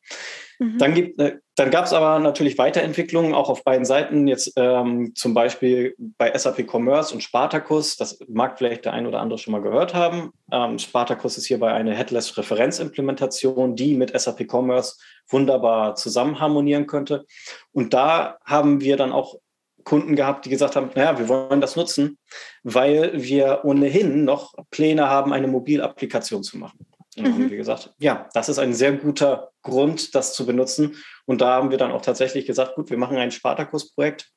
Mhm. 0.59 0.77
Dann, 0.77 0.93
gibt, 0.93 1.19
äh, 1.19 1.37
dann 1.55 1.71
gab 1.71 1.85
es 1.85 1.93
aber 1.93 2.19
natürlich 2.19 2.57
Weiterentwicklungen 2.57 3.33
auch 3.33 3.49
auf 3.49 3.63
beiden 3.63 3.85
Seiten. 3.85 4.27
Jetzt 4.27 4.53
ähm, 4.55 5.13
zum 5.15 5.33
Beispiel 5.33 5.95
bei 5.97 6.35
SAP 6.37 6.65
Commerce 6.71 7.13
und 7.13 7.21
Spartacus. 7.21 7.97
Das 7.97 8.19
mag 8.27 8.57
vielleicht 8.57 8.85
der 8.85 8.93
ein 8.93 9.07
oder 9.07 9.19
andere 9.19 9.39
schon 9.39 9.51
mal 9.51 9.61
gehört 9.61 9.93
haben. 9.93 10.31
Ähm, 10.51 10.79
Spartacus 10.79 11.37
ist 11.37 11.45
hierbei 11.45 11.73
eine 11.73 11.95
Headless-Referenzimplementation, 11.95 13.75
die 13.75 13.95
mit 13.95 14.19
SAP 14.19 14.51
Commerce 14.51 14.95
wunderbar 15.29 15.95
zusammen 15.95 16.39
harmonieren 16.39 16.87
könnte. 16.87 17.25
Und 17.71 17.93
da 17.93 18.37
haben 18.45 18.81
wir 18.81 18.97
dann 18.97 19.11
auch 19.11 19.35
Kunden 19.83 20.15
gehabt, 20.15 20.45
die 20.45 20.49
gesagt 20.49 20.75
haben, 20.75 20.89
naja, 20.95 21.17
wir 21.19 21.29
wollen 21.29 21.61
das 21.61 21.75
nutzen, 21.75 22.17
weil 22.63 23.11
wir 23.13 23.61
ohnehin 23.63 24.25
noch 24.25 24.53
Pläne 24.71 25.09
haben, 25.09 25.31
eine 25.31 25.47
Mobilapplikation 25.47 26.43
zu 26.43 26.57
machen. 26.57 26.79
Und 26.79 27.25
dann 27.25 27.31
mhm. 27.31 27.33
haben 27.35 27.51
wir 27.51 27.57
gesagt, 27.57 27.93
ja, 27.99 28.27
das 28.33 28.49
ist 28.49 28.57
ein 28.57 28.73
sehr 28.73 28.93
guter 28.93 29.51
Grund, 29.65 30.15
das 30.15 30.33
zu 30.33 30.45
benutzen. 30.45 30.95
Und 31.25 31.41
da 31.41 31.55
haben 31.55 31.71
wir 31.71 31.77
dann 31.77 31.91
auch 31.91 32.01
tatsächlich 32.01 32.45
gesagt, 32.45 32.75
gut, 32.75 32.89
wir 32.89 32.97
machen 32.97 33.17
ein 33.17 33.31
Spartakus-Projekt 33.31 34.31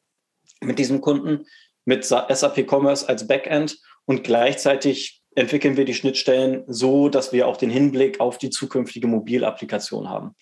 mit 0.61 0.81
diesem 0.81 1.01
Kunden, 1.01 1.47
mit 1.85 2.05
SAP 2.05 2.67
Commerce 2.69 3.09
als 3.09 3.29
Backend 3.29 3.79
und 4.07 4.25
gleichzeitig 4.25 5.23
entwickeln 5.37 5.77
wir 5.77 5.85
die 5.85 5.95
Schnittstellen 5.95 6.65
so, 6.67 7.09
dass 7.09 7.33
wir 7.33 7.47
auch 7.47 7.57
den 7.57 7.71
Hinblick 7.71 8.19
auf 8.19 8.39
die 8.39 8.51
zukünftige 8.51 9.07
Mobilapplikation 9.07 10.09
haben. 10.09 10.35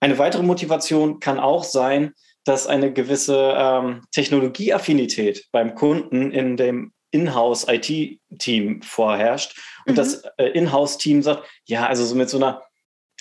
Eine 0.00 0.18
weitere 0.18 0.42
Motivation 0.42 1.20
kann 1.20 1.38
auch 1.38 1.64
sein, 1.64 2.14
dass 2.44 2.66
eine 2.66 2.92
gewisse 2.92 3.54
ähm, 3.56 4.02
Technologieaffinität 4.12 5.46
beim 5.52 5.74
Kunden 5.74 6.30
in 6.30 6.56
dem 6.56 6.92
Inhouse-IT-Team 7.10 8.82
vorherrscht 8.82 9.58
und 9.86 9.92
mhm. 9.92 9.96
das 9.96 10.24
äh, 10.36 10.46
Inhouse-Team 10.46 11.22
sagt, 11.22 11.48
ja, 11.66 11.86
also 11.86 12.04
so 12.04 12.14
mit 12.14 12.28
so 12.28 12.38
einer 12.38 12.62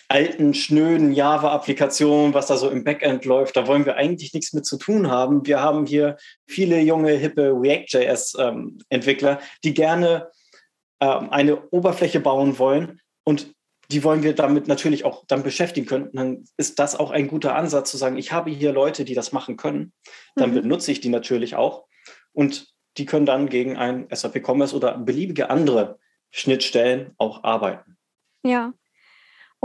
alten, 0.07 0.53
schnöden 0.53 1.13
Java-Applikationen, 1.13 2.33
was 2.33 2.47
da 2.47 2.57
so 2.57 2.69
im 2.69 2.83
Backend 2.83 3.25
läuft, 3.25 3.55
da 3.55 3.67
wollen 3.67 3.85
wir 3.85 3.95
eigentlich 3.95 4.33
nichts 4.33 4.53
mit 4.53 4.65
zu 4.65 4.77
tun 4.77 5.09
haben. 5.09 5.45
Wir 5.45 5.61
haben 5.61 5.85
hier 5.85 6.17
viele 6.47 6.79
junge, 6.81 7.11
hippe 7.13 7.51
React.js-Entwickler, 7.53 9.31
ähm, 9.31 9.45
die 9.63 9.73
gerne 9.73 10.29
ähm, 10.99 11.29
eine 11.29 11.69
Oberfläche 11.69 12.19
bauen 12.19 12.59
wollen 12.59 13.01
und 13.23 13.53
die 13.91 14.03
wollen 14.03 14.23
wir 14.23 14.33
damit 14.33 14.67
natürlich 14.67 15.05
auch 15.05 15.25
dann 15.27 15.43
beschäftigen 15.43 15.85
können. 15.85 16.09
Dann 16.13 16.45
ist 16.57 16.79
das 16.79 16.95
auch 16.95 17.11
ein 17.11 17.27
guter 17.27 17.55
Ansatz 17.55 17.91
zu 17.91 17.97
sagen, 17.97 18.17
ich 18.17 18.31
habe 18.31 18.49
hier 18.49 18.71
Leute, 18.71 19.05
die 19.05 19.13
das 19.13 19.31
machen 19.31 19.57
können. 19.57 19.93
Dann 20.35 20.51
mhm. 20.51 20.61
benutze 20.61 20.91
ich 20.91 21.01
die 21.01 21.09
natürlich 21.09 21.55
auch. 21.55 21.85
Und 22.31 22.73
die 22.97 23.05
können 23.05 23.25
dann 23.25 23.49
gegen 23.49 23.77
ein 23.77 24.07
SAP 24.11 24.47
Commerce 24.47 24.75
oder 24.75 24.97
beliebige 24.97 25.49
andere 25.49 25.99
Schnittstellen 26.31 27.13
auch 27.17 27.43
arbeiten. 27.43 27.97
Ja. 28.43 28.73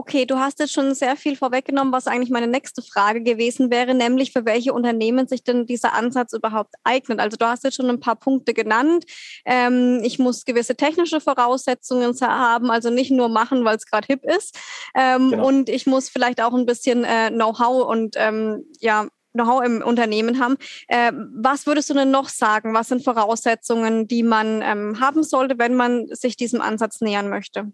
Okay, 0.00 0.26
du 0.26 0.38
hast 0.38 0.60
jetzt 0.60 0.72
schon 0.72 0.94
sehr 0.94 1.16
viel 1.16 1.34
vorweggenommen, 1.34 1.92
was 1.92 2.06
eigentlich 2.06 2.30
meine 2.30 2.46
nächste 2.46 2.82
Frage 2.82 3.20
gewesen 3.20 3.68
wäre, 3.68 3.94
nämlich 3.94 4.30
für 4.30 4.44
welche 4.44 4.72
Unternehmen 4.72 5.26
sich 5.26 5.42
denn 5.42 5.66
dieser 5.66 5.92
Ansatz 5.92 6.32
überhaupt 6.34 6.72
eignet. 6.84 7.18
Also 7.18 7.36
du 7.36 7.44
hast 7.44 7.64
jetzt 7.64 7.74
schon 7.74 7.90
ein 7.90 7.98
paar 7.98 8.14
Punkte 8.14 8.54
genannt. 8.54 9.06
Ähm, 9.44 10.00
ich 10.04 10.20
muss 10.20 10.44
gewisse 10.44 10.76
technische 10.76 11.20
Voraussetzungen 11.20 12.14
haben, 12.20 12.70
also 12.70 12.90
nicht 12.90 13.10
nur 13.10 13.28
machen, 13.28 13.64
weil 13.64 13.76
es 13.76 13.86
gerade 13.86 14.06
hip 14.06 14.24
ist. 14.24 14.56
Ähm, 14.94 15.32
genau. 15.32 15.48
Und 15.48 15.68
ich 15.68 15.88
muss 15.88 16.08
vielleicht 16.08 16.40
auch 16.40 16.54
ein 16.54 16.64
bisschen 16.64 17.02
äh, 17.02 17.30
Know-how 17.30 17.88
und 17.88 18.14
ähm, 18.18 18.66
ja, 18.78 19.08
Know-how 19.32 19.64
im 19.64 19.82
Unternehmen 19.82 20.38
haben. 20.38 20.58
Äh, 20.86 21.10
was 21.34 21.66
würdest 21.66 21.90
du 21.90 21.94
denn 21.94 22.12
noch 22.12 22.28
sagen? 22.28 22.72
Was 22.72 22.86
sind 22.86 23.02
Voraussetzungen, 23.02 24.06
die 24.06 24.22
man 24.22 24.62
ähm, 24.62 25.00
haben 25.00 25.24
sollte, 25.24 25.58
wenn 25.58 25.74
man 25.74 26.06
sich 26.06 26.36
diesem 26.36 26.60
Ansatz 26.60 27.00
nähern 27.00 27.28
möchte? 27.28 27.72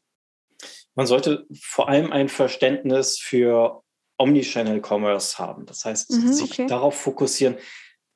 Man 0.95 1.07
sollte 1.07 1.47
vor 1.61 1.89
allem 1.89 2.13
ein 2.13 2.29
Verständnis 2.29 3.19
für 3.19 3.83
Omnichannel 4.19 4.81
Commerce 4.81 5.39
haben. 5.39 5.67
Das 5.67 5.85
heißt, 5.85 6.11
mhm, 6.13 6.33
sich 6.33 6.53
okay. 6.53 6.67
darauf 6.67 6.95
fokussieren, 6.95 7.57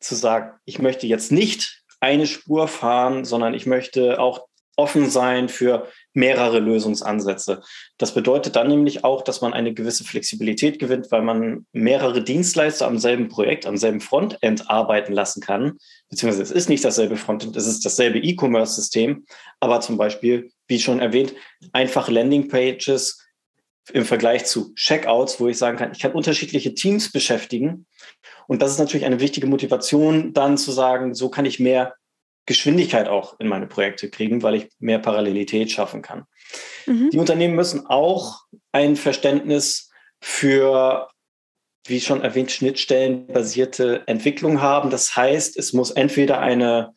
zu 0.00 0.14
sagen, 0.14 0.52
ich 0.64 0.78
möchte 0.78 1.06
jetzt 1.06 1.32
nicht 1.32 1.82
eine 2.00 2.26
Spur 2.26 2.68
fahren, 2.68 3.24
sondern 3.24 3.54
ich 3.54 3.66
möchte 3.66 4.20
auch 4.20 4.46
offen 4.76 5.10
sein 5.10 5.48
für 5.48 5.88
mehrere 6.18 6.58
Lösungsansätze. 6.58 7.62
Das 7.96 8.12
bedeutet 8.12 8.56
dann 8.56 8.68
nämlich 8.68 9.04
auch, 9.04 9.22
dass 9.22 9.40
man 9.40 9.54
eine 9.54 9.72
gewisse 9.72 10.04
Flexibilität 10.04 10.78
gewinnt, 10.78 11.10
weil 11.10 11.22
man 11.22 11.66
mehrere 11.72 12.22
Dienstleister 12.22 12.86
am 12.86 12.98
selben 12.98 13.28
Projekt, 13.28 13.66
am 13.66 13.76
selben 13.76 14.00
Frontend 14.00 14.68
arbeiten 14.68 15.12
lassen 15.12 15.40
kann. 15.40 15.78
Beziehungsweise 16.10 16.42
es 16.42 16.50
ist 16.50 16.68
nicht 16.68 16.84
dasselbe 16.84 17.16
Frontend, 17.16 17.56
es 17.56 17.66
ist 17.66 17.84
dasselbe 17.84 18.18
E-Commerce-System, 18.18 19.24
aber 19.60 19.80
zum 19.80 19.96
Beispiel, 19.96 20.50
wie 20.66 20.80
schon 20.80 20.98
erwähnt, 20.98 21.34
einfache 21.72 22.12
Landingpages 22.12 23.24
im 23.92 24.04
Vergleich 24.04 24.44
zu 24.44 24.74
Checkouts, 24.74 25.40
wo 25.40 25.46
ich 25.46 25.56
sagen 25.56 25.78
kann, 25.78 25.92
ich 25.92 26.00
kann 26.00 26.12
unterschiedliche 26.12 26.74
Teams 26.74 27.12
beschäftigen. 27.12 27.86
Und 28.48 28.60
das 28.60 28.72
ist 28.72 28.78
natürlich 28.78 29.06
eine 29.06 29.20
wichtige 29.20 29.46
Motivation, 29.46 30.32
dann 30.32 30.58
zu 30.58 30.72
sagen, 30.72 31.14
so 31.14 31.28
kann 31.30 31.46
ich 31.46 31.60
mehr 31.60 31.94
Geschwindigkeit 32.48 33.08
auch 33.08 33.38
in 33.38 33.46
meine 33.46 33.66
Projekte 33.66 34.08
kriegen, 34.08 34.42
weil 34.42 34.54
ich 34.54 34.68
mehr 34.78 34.98
Parallelität 34.98 35.70
schaffen 35.70 36.00
kann. 36.00 36.24
Mhm. 36.86 37.10
Die 37.10 37.18
Unternehmen 37.18 37.54
müssen 37.54 37.86
auch 37.86 38.40
ein 38.72 38.96
Verständnis 38.96 39.90
für, 40.18 41.08
wie 41.86 42.00
schon 42.00 42.22
erwähnt, 42.22 42.50
schnittstellenbasierte 42.50 44.02
Entwicklung 44.06 44.62
haben. 44.62 44.88
Das 44.88 45.14
heißt, 45.14 45.58
es 45.58 45.74
muss 45.74 45.90
entweder 45.90 46.40
eine 46.40 46.94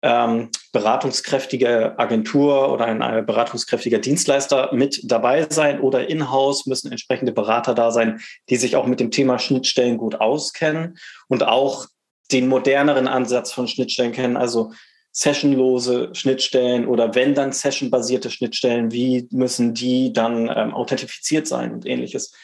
ähm, 0.00 0.48
beratungskräftige 0.72 1.98
Agentur 1.98 2.72
oder 2.72 2.86
ein, 2.86 3.02
ein 3.02 3.26
beratungskräftiger 3.26 3.98
Dienstleister 3.98 4.72
mit 4.72 5.02
dabei 5.04 5.46
sein 5.50 5.80
oder 5.80 6.08
in-house 6.08 6.64
müssen 6.64 6.90
entsprechende 6.90 7.32
Berater 7.32 7.74
da 7.74 7.90
sein, 7.90 8.22
die 8.48 8.56
sich 8.56 8.74
auch 8.74 8.86
mit 8.86 9.00
dem 9.00 9.10
Thema 9.10 9.38
Schnittstellen 9.38 9.98
gut 9.98 10.14
auskennen 10.14 10.96
und 11.28 11.46
auch 11.46 11.88
den 12.32 12.48
moderneren 12.48 13.06
Ansatz 13.06 13.52
von 13.52 13.68
Schnittstellen 13.68 14.12
kennen, 14.12 14.38
also 14.38 14.72
sessionlose 15.16 16.10
Schnittstellen 16.12 16.88
oder 16.88 17.14
wenn 17.14 17.34
dann 17.34 17.52
sessionbasierte 17.52 18.30
Schnittstellen, 18.30 18.90
wie 18.90 19.28
müssen 19.30 19.72
die 19.72 20.12
dann 20.12 20.50
ähm, 20.54 20.74
authentifiziert 20.74 21.46
sein 21.46 21.72
und 21.72 21.86
ähnliches. 21.86 22.34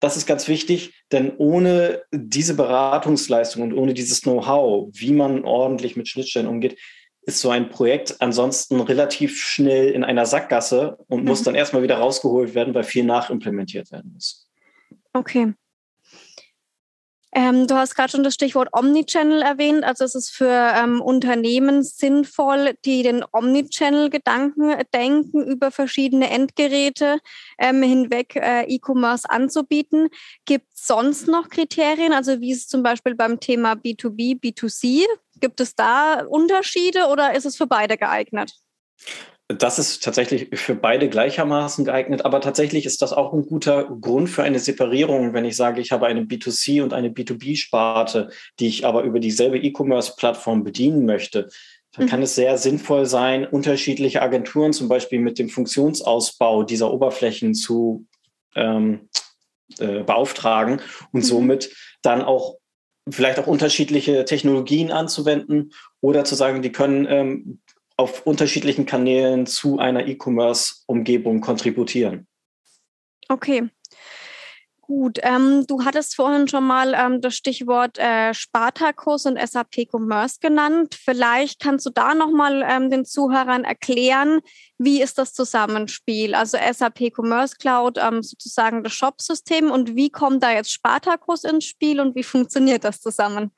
Das 0.00 0.18
ist 0.18 0.26
ganz 0.26 0.46
wichtig, 0.46 0.92
denn 1.12 1.32
ohne 1.38 2.02
diese 2.12 2.54
Beratungsleistung 2.54 3.62
und 3.62 3.72
ohne 3.72 3.94
dieses 3.94 4.20
Know-how, 4.20 4.90
wie 4.92 5.12
man 5.12 5.44
ordentlich 5.44 5.96
mit 5.96 6.08
Schnittstellen 6.08 6.46
umgeht, 6.46 6.78
ist 7.22 7.40
so 7.40 7.48
ein 7.48 7.70
Projekt 7.70 8.16
ansonsten 8.20 8.80
relativ 8.80 9.42
schnell 9.42 9.90
in 9.90 10.04
einer 10.04 10.26
Sackgasse 10.26 10.98
und 11.08 11.22
mhm. 11.22 11.28
muss 11.28 11.42
dann 11.42 11.54
erstmal 11.54 11.82
wieder 11.82 11.96
rausgeholt 11.96 12.54
werden, 12.54 12.74
weil 12.74 12.84
viel 12.84 13.04
nachimplementiert 13.04 13.90
werden 13.92 14.12
muss. 14.12 14.46
Okay. 15.14 15.54
Ähm, 17.32 17.68
du 17.68 17.76
hast 17.76 17.94
gerade 17.94 18.10
schon 18.10 18.24
das 18.24 18.34
Stichwort 18.34 18.70
Omnichannel 18.72 19.42
erwähnt. 19.42 19.84
Also 19.84 20.04
es 20.04 20.14
ist 20.14 20.30
für 20.30 20.72
ähm, 20.76 21.00
Unternehmen 21.00 21.82
sinnvoll, 21.82 22.74
die 22.84 23.02
den 23.02 23.24
Omnichannel-Gedanken 23.30 24.82
denken, 24.92 25.44
über 25.44 25.70
verschiedene 25.70 26.30
Endgeräte 26.30 27.18
ähm, 27.58 27.82
hinweg 27.82 28.34
äh, 28.34 28.64
E-Commerce 28.64 29.30
anzubieten. 29.30 30.08
Gibt 30.44 30.74
es 30.74 30.86
sonst 30.86 31.28
noch 31.28 31.48
Kriterien, 31.48 32.12
also 32.12 32.40
wie 32.40 32.52
es 32.52 32.66
zum 32.66 32.82
Beispiel 32.82 33.14
beim 33.14 33.38
Thema 33.38 33.74
B2B, 33.74 34.40
B2C? 34.40 35.04
Gibt 35.40 35.60
es 35.60 35.76
da 35.76 36.24
Unterschiede 36.28 37.06
oder 37.06 37.34
ist 37.34 37.46
es 37.46 37.56
für 37.56 37.66
beide 37.66 37.96
geeignet? 37.96 38.52
Das 39.58 39.80
ist 39.80 40.04
tatsächlich 40.04 40.48
für 40.60 40.76
beide 40.76 41.08
gleichermaßen 41.08 41.84
geeignet, 41.84 42.24
aber 42.24 42.40
tatsächlich 42.40 42.86
ist 42.86 43.02
das 43.02 43.12
auch 43.12 43.32
ein 43.32 43.46
guter 43.46 43.84
Grund 44.00 44.30
für 44.30 44.44
eine 44.44 44.60
Separierung, 44.60 45.34
wenn 45.34 45.44
ich 45.44 45.56
sage, 45.56 45.80
ich 45.80 45.90
habe 45.90 46.06
eine 46.06 46.22
B2C 46.22 46.82
und 46.84 46.92
eine 46.92 47.08
B2B-Sparte, 47.08 48.30
die 48.60 48.68
ich 48.68 48.86
aber 48.86 49.02
über 49.02 49.18
dieselbe 49.18 49.58
E-Commerce-Plattform 49.58 50.62
bedienen 50.62 51.04
möchte. 51.04 51.48
Dann 51.92 52.06
kann 52.06 52.20
mhm. 52.20 52.24
es 52.24 52.36
sehr 52.36 52.58
sinnvoll 52.58 53.06
sein, 53.06 53.44
unterschiedliche 53.44 54.22
Agenturen 54.22 54.72
zum 54.72 54.88
Beispiel 54.88 55.18
mit 55.18 55.40
dem 55.40 55.48
Funktionsausbau 55.48 56.62
dieser 56.62 56.92
Oberflächen 56.92 57.54
zu 57.54 58.06
ähm, 58.54 59.08
äh, 59.80 60.04
beauftragen 60.04 60.80
und 61.10 61.20
mhm. 61.20 61.24
somit 61.24 61.74
dann 62.02 62.22
auch 62.22 62.56
vielleicht 63.08 63.40
auch 63.40 63.48
unterschiedliche 63.48 64.24
Technologien 64.24 64.92
anzuwenden 64.92 65.72
oder 66.00 66.24
zu 66.24 66.36
sagen, 66.36 66.62
die 66.62 66.70
können 66.70 67.06
ähm, 67.08 67.60
auf 68.00 68.26
unterschiedlichen 68.26 68.86
Kanälen 68.86 69.46
zu 69.46 69.78
einer 69.78 70.06
E-Commerce-Umgebung 70.06 71.42
kontributieren. 71.42 72.26
Okay. 73.28 73.68
Gut, 74.80 75.20
ähm, 75.22 75.66
du 75.68 75.84
hattest 75.84 76.16
vorhin 76.16 76.48
schon 76.48 76.64
mal 76.64 76.94
ähm, 76.94 77.20
das 77.20 77.36
Stichwort 77.36 77.96
äh, 77.98 78.34
Spartacus 78.34 79.24
und 79.24 79.38
SAP 79.38 79.86
Commerce 79.88 80.38
genannt. 80.40 80.96
Vielleicht 80.98 81.60
kannst 81.60 81.86
du 81.86 81.90
da 81.90 82.12
nochmal 82.12 82.64
ähm, 82.68 82.90
den 82.90 83.04
Zuhörern 83.04 83.62
erklären, 83.62 84.40
wie 84.78 85.00
ist 85.00 85.18
das 85.18 85.32
Zusammenspiel? 85.32 86.34
Also 86.34 86.58
SAP 86.72 87.12
Commerce 87.14 87.54
Cloud, 87.56 87.98
ähm, 87.98 88.24
sozusagen 88.24 88.82
das 88.82 88.94
Shop-System 88.94 89.70
und 89.70 89.94
wie 89.94 90.10
kommt 90.10 90.42
da 90.42 90.50
jetzt 90.52 90.72
Spartacus 90.72 91.44
ins 91.44 91.66
Spiel 91.66 92.00
und 92.00 92.16
wie 92.16 92.22
funktioniert 92.24 92.82
das 92.82 93.00
zusammen? 93.00 93.52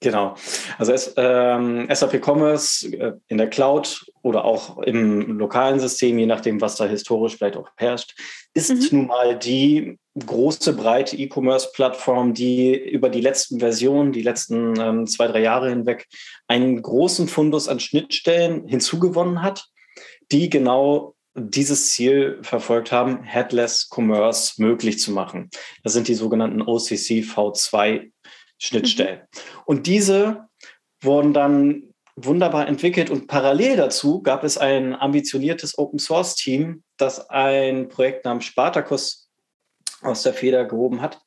Genau. 0.00 0.34
Also 0.76 0.92
es, 0.92 1.14
ähm, 1.16 1.88
SAP 1.90 2.20
Commerce 2.22 2.86
äh, 2.86 3.12
in 3.28 3.38
der 3.38 3.48
Cloud 3.48 4.04
oder 4.22 4.44
auch 4.44 4.78
im 4.78 5.38
lokalen 5.38 5.80
System, 5.80 6.18
je 6.18 6.26
nachdem, 6.26 6.60
was 6.60 6.76
da 6.76 6.84
historisch 6.84 7.36
vielleicht 7.36 7.56
auch 7.56 7.68
herrscht, 7.76 8.14
ist 8.52 8.70
mhm. 8.70 8.98
nun 8.98 9.06
mal 9.06 9.38
die 9.38 9.98
große, 10.18 10.74
breite 10.74 11.16
E-Commerce-Plattform, 11.16 12.34
die 12.34 12.76
über 12.76 13.08
die 13.08 13.20
letzten 13.20 13.58
Versionen, 13.58 14.12
die 14.12 14.22
letzten 14.22 14.78
ähm, 14.78 15.06
zwei, 15.06 15.28
drei 15.28 15.40
Jahre 15.40 15.70
hinweg 15.70 16.06
einen 16.46 16.80
großen 16.82 17.26
Fundus 17.26 17.68
an 17.68 17.80
Schnittstellen 17.80 18.66
hinzugewonnen 18.66 19.42
hat, 19.42 19.66
die 20.30 20.50
genau 20.50 21.14
dieses 21.34 21.92
Ziel 21.92 22.38
verfolgt 22.42 22.92
haben, 22.92 23.22
Headless 23.22 23.88
Commerce 23.90 24.60
möglich 24.60 24.98
zu 24.98 25.12
machen. 25.12 25.50
Das 25.84 25.92
sind 25.92 26.08
die 26.08 26.14
sogenannten 26.14 26.62
OCC 26.62 27.24
V2 27.24 28.10
Schnittstellen. 28.58 29.20
Mhm. 29.20 29.55
Und 29.66 29.86
diese 29.86 30.48
wurden 31.02 31.34
dann 31.34 31.82
wunderbar 32.14 32.66
entwickelt 32.66 33.10
und 33.10 33.26
parallel 33.26 33.76
dazu 33.76 34.22
gab 34.22 34.42
es 34.42 34.56
ein 34.56 34.94
ambitioniertes 34.94 35.76
Open 35.76 35.98
Source 35.98 36.34
Team, 36.34 36.82
das 36.96 37.28
ein 37.28 37.88
Projekt 37.88 38.24
namens 38.24 38.46
Spartacus 38.46 39.28
aus 40.00 40.22
der 40.22 40.32
Feder 40.32 40.64
gehoben 40.64 41.02
hat. 41.02 41.20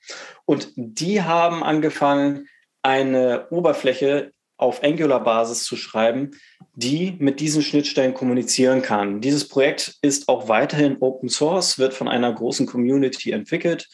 Und 0.45 0.71
die 0.75 1.21
haben 1.21 1.63
angefangen, 1.63 2.47
eine 2.81 3.47
Oberfläche 3.51 4.31
auf 4.57 4.83
Angular-Basis 4.83 5.63
zu 5.63 5.75
schreiben, 5.75 6.31
die 6.73 7.15
mit 7.19 7.39
diesen 7.39 7.61
Schnittstellen 7.61 8.13
kommunizieren 8.13 8.81
kann. 8.81 9.21
Dieses 9.21 9.47
Projekt 9.47 9.97
ist 10.01 10.27
auch 10.27 10.47
weiterhin 10.47 10.97
Open 11.01 11.29
Source, 11.29 11.77
wird 11.77 11.93
von 11.93 12.07
einer 12.07 12.33
großen 12.33 12.65
Community 12.65 13.31
entwickelt 13.31 13.87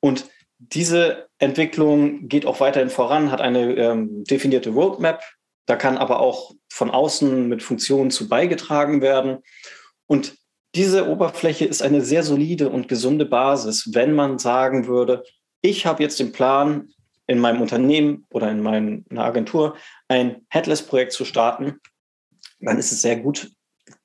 und 0.00 0.26
diese 0.60 1.28
Entwicklung 1.38 2.28
geht 2.28 2.46
auch 2.46 2.60
weiterhin 2.60 2.90
voran, 2.90 3.30
hat 3.30 3.40
eine 3.40 3.74
ähm, 3.76 4.24
definierte 4.24 4.70
Roadmap. 4.70 5.22
Da 5.66 5.76
kann 5.76 5.98
aber 5.98 6.20
auch 6.20 6.52
von 6.70 6.90
außen 6.90 7.48
mit 7.48 7.62
Funktionen 7.62 8.10
zu 8.10 8.28
beigetragen 8.28 9.00
werden. 9.00 9.38
Und 10.06 10.36
diese 10.74 11.08
Oberfläche 11.08 11.64
ist 11.64 11.82
eine 11.82 12.02
sehr 12.02 12.22
solide 12.22 12.68
und 12.68 12.88
gesunde 12.88 13.24
Basis, 13.24 13.90
wenn 13.92 14.14
man 14.14 14.38
sagen 14.38 14.86
würde, 14.86 15.24
ich 15.62 15.86
habe 15.86 16.02
jetzt 16.02 16.20
den 16.20 16.32
Plan, 16.32 16.92
in 17.30 17.38
meinem 17.38 17.62
Unternehmen 17.62 18.26
oder 18.30 18.50
in 18.50 18.60
meiner 18.60 19.24
Agentur 19.24 19.76
ein 20.08 20.44
Headless-Projekt 20.48 21.12
zu 21.12 21.24
starten, 21.24 21.80
dann 22.58 22.76
ist 22.76 22.90
es 22.90 23.02
sehr 23.02 23.16
gut, 23.16 23.52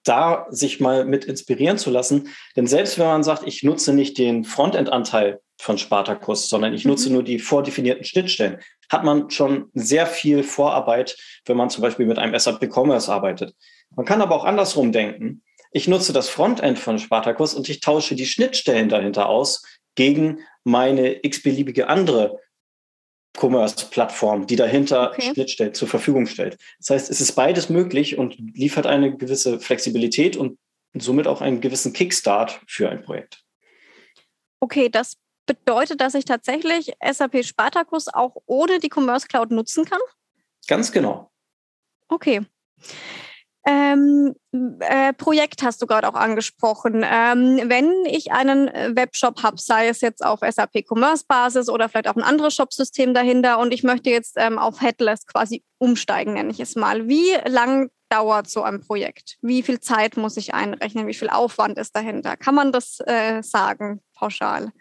da 0.04 0.46
sich 0.52 0.80
mal 0.80 1.06
mit 1.06 1.26
inspirieren 1.26 1.80
zu 1.80 1.90
lassen. 1.90 2.30
Denn 2.56 2.68
selbst 2.68 3.00
wenn 3.00 3.08
man 3.08 3.24
sagt, 3.24 3.48
ich 3.48 3.64
nutze 3.64 3.94
nicht 3.94 4.20
den 4.20 4.44
Frontend-Anteil 4.44 5.42
von 5.66 5.80
Spartacus, 5.80 6.48
sondern 6.48 6.76
ich 6.76 6.86
nutze 6.86 7.10
mhm. 7.10 7.16
nur 7.16 7.24
die 7.24 7.40
vordefinierten 7.40 8.06
Schnittstellen, 8.06 8.60
hat 8.90 9.04
man 9.04 9.32
schon 9.32 9.72
sehr 9.74 10.06
viel 10.06 10.44
Vorarbeit, 10.44 11.18
wenn 11.46 11.58
man 11.58 11.72
zum 11.72 11.82
Beispiel 11.82 12.06
mit 12.06 12.20
einem 12.20 12.38
SAP 12.38 12.70
Commerce 12.72 13.12
arbeitet. 13.12 13.56
Man 13.96 14.06
kann 14.06 14.22
aber 14.22 14.36
auch 14.36 14.46
andersrum 14.46 14.92
denken. 14.92 15.42
Ich 15.72 15.88
nutze 15.88 16.14
das 16.14 16.30
Frontend 16.30 16.78
von 16.78 17.00
Spartacus 17.00 17.56
und 17.56 17.68
ich 17.68 17.80
tausche 17.80 18.16
die 18.16 18.28
Schnittstellen 18.28 18.90
dahinter 18.90 19.28
aus 19.28 19.64
gegen 19.96 20.40
meine 20.64 21.26
x-beliebige 21.26 21.90
andere 21.90 22.40
Commerce-Plattform, 23.36 24.46
die 24.46 24.56
dahinter 24.56 25.12
okay. 25.12 25.34
Schnittstellen 25.34 25.74
zur 25.74 25.88
Verfügung 25.88 26.28
stellt. 26.28 26.58
Das 26.78 26.92
heißt, 26.92 27.10
es 27.10 27.22
ist 27.22 27.34
beides 27.34 27.70
möglich 27.70 28.18
und 28.20 28.38
liefert 28.54 28.86
eine 28.86 29.18
gewisse 29.18 29.60
Flexibilität 29.60 30.38
und 30.38 30.60
somit 30.94 31.28
auch 31.28 31.42
einen 31.42 31.60
gewissen 31.60 31.92
Kickstart 31.92 32.62
für 32.68 32.90
ein 32.90 33.02
Projekt. 33.02 33.42
Okay, 34.62 34.90
das 34.90 35.18
bedeutet, 35.46 36.02
dass 36.02 36.14
ich 36.14 36.26
tatsächlich 36.26 36.94
SAP 37.04 37.46
Spartacus 37.46 38.08
auch 38.08 38.36
ohne 38.46 38.80
die 38.80 38.90
Commerce 38.94 39.28
Cloud 39.28 39.52
nutzen 39.52 39.86
kann? 39.86 40.00
Ganz 40.68 40.92
genau. 40.92 41.32
Okay. 42.08 42.46
Ähm, 43.68 44.36
äh, 44.80 45.12
Projekt 45.14 45.64
hast 45.64 45.82
du 45.82 45.88
gerade 45.88 46.08
auch 46.08 46.14
angesprochen. 46.14 47.04
Ähm, 47.04 47.62
wenn 47.66 48.06
ich 48.06 48.32
einen 48.32 48.68
Webshop 48.96 49.42
habe, 49.42 49.58
sei 49.58 49.88
es 49.88 50.02
jetzt 50.02 50.24
auf 50.24 50.42
SAP 50.42 50.86
Commerce 50.88 51.26
Basis 51.28 51.68
oder 51.68 51.90
vielleicht 51.90 52.08
auch 52.08 52.16
ein 52.16 52.22
anderes 52.22 52.54
Shopsystem 52.54 53.16
dahinter 53.16 53.58
und 53.58 53.74
ich 53.74 53.82
möchte 53.82 54.12
jetzt 54.12 54.36
ähm, 54.38 54.60
auf 54.60 54.82
Headless 54.82 55.26
quasi 55.26 55.64
umsteigen, 55.80 56.34
nenne 56.34 56.52
ich 56.52 56.60
es 56.60 56.76
mal. 56.76 57.08
Wie 57.08 57.34
lang 57.48 57.90
dauert 58.10 58.48
so 58.48 58.62
ein 58.62 58.82
Projekt? 58.82 59.38
Wie 59.42 59.64
viel 59.64 59.80
Zeit 59.80 60.16
muss 60.16 60.38
ich 60.38 60.54
einrechnen? 60.54 61.08
Wie 61.08 61.16
viel 61.16 61.30
Aufwand 61.30 61.80
ist 61.80 61.96
dahinter? 61.96 62.38
Kann 62.38 62.54
man 62.54 62.72
das 62.72 63.00
äh, 63.08 63.42
sagen, 63.42 64.02
pauschal? 64.14 64.72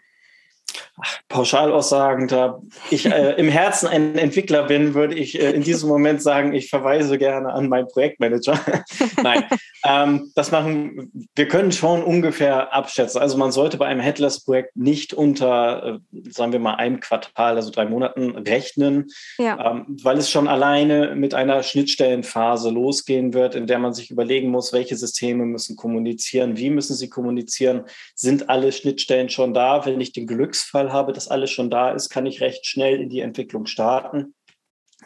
Pauschalaussagen, 1.29 2.27
da 2.27 2.61
ich 2.89 3.05
äh, 3.05 3.33
im 3.33 3.49
Herzen 3.49 3.87
ein 3.87 4.17
Entwickler 4.17 4.63
bin, 4.63 4.93
würde 4.93 5.15
ich 5.15 5.39
äh, 5.39 5.51
in 5.51 5.61
diesem 5.61 5.89
Moment 5.89 6.21
sagen, 6.21 6.53
ich 6.53 6.69
verweise 6.69 7.17
gerne 7.17 7.51
an 7.53 7.67
meinen 7.67 7.87
Projektmanager. 7.87 8.59
Nein, 9.23 9.43
ähm, 9.85 10.31
das 10.35 10.51
machen, 10.51 11.11
wir 11.35 11.47
können 11.47 11.71
schon 11.71 12.03
ungefähr 12.03 12.73
abschätzen. 12.73 13.21
Also 13.21 13.37
man 13.37 13.51
sollte 13.51 13.77
bei 13.77 13.85
einem 13.87 13.99
Headless-Projekt 13.99 14.75
nicht 14.75 15.13
unter, 15.13 15.99
äh, 16.13 16.31
sagen 16.31 16.51
wir 16.51 16.59
mal, 16.59 16.75
einem 16.75 16.99
Quartal, 16.99 17.55
also 17.55 17.71
drei 17.71 17.85
Monaten 17.85 18.31
rechnen, 18.37 19.07
ja. 19.37 19.71
ähm, 19.71 19.85
weil 20.03 20.17
es 20.17 20.29
schon 20.29 20.47
alleine 20.47 21.15
mit 21.15 21.33
einer 21.33 21.63
Schnittstellenphase 21.63 22.69
losgehen 22.69 23.33
wird, 23.33 23.55
in 23.55 23.67
der 23.67 23.79
man 23.79 23.93
sich 23.93 24.11
überlegen 24.11 24.49
muss, 24.49 24.73
welche 24.73 24.95
Systeme 24.95 25.45
müssen 25.45 25.75
kommunizieren, 25.75 26.57
wie 26.57 26.69
müssen 26.69 26.95
sie 26.95 27.09
kommunizieren, 27.09 27.83
sind 28.15 28.49
alle 28.49 28.71
Schnittstellen 28.71 29.29
schon 29.29 29.53
da, 29.53 29.85
wenn 29.85 30.01
ich 30.01 30.13
den 30.13 30.27
Glücks 30.27 30.63
Glücksfall 30.65 30.91
habe, 30.91 31.13
dass 31.13 31.27
alles 31.27 31.51
schon 31.51 31.69
da 31.69 31.91
ist, 31.91 32.09
kann 32.09 32.25
ich 32.25 32.41
recht 32.41 32.65
schnell 32.65 32.99
in 33.01 33.09
die 33.09 33.19
Entwicklung 33.19 33.65
starten. 33.65 34.33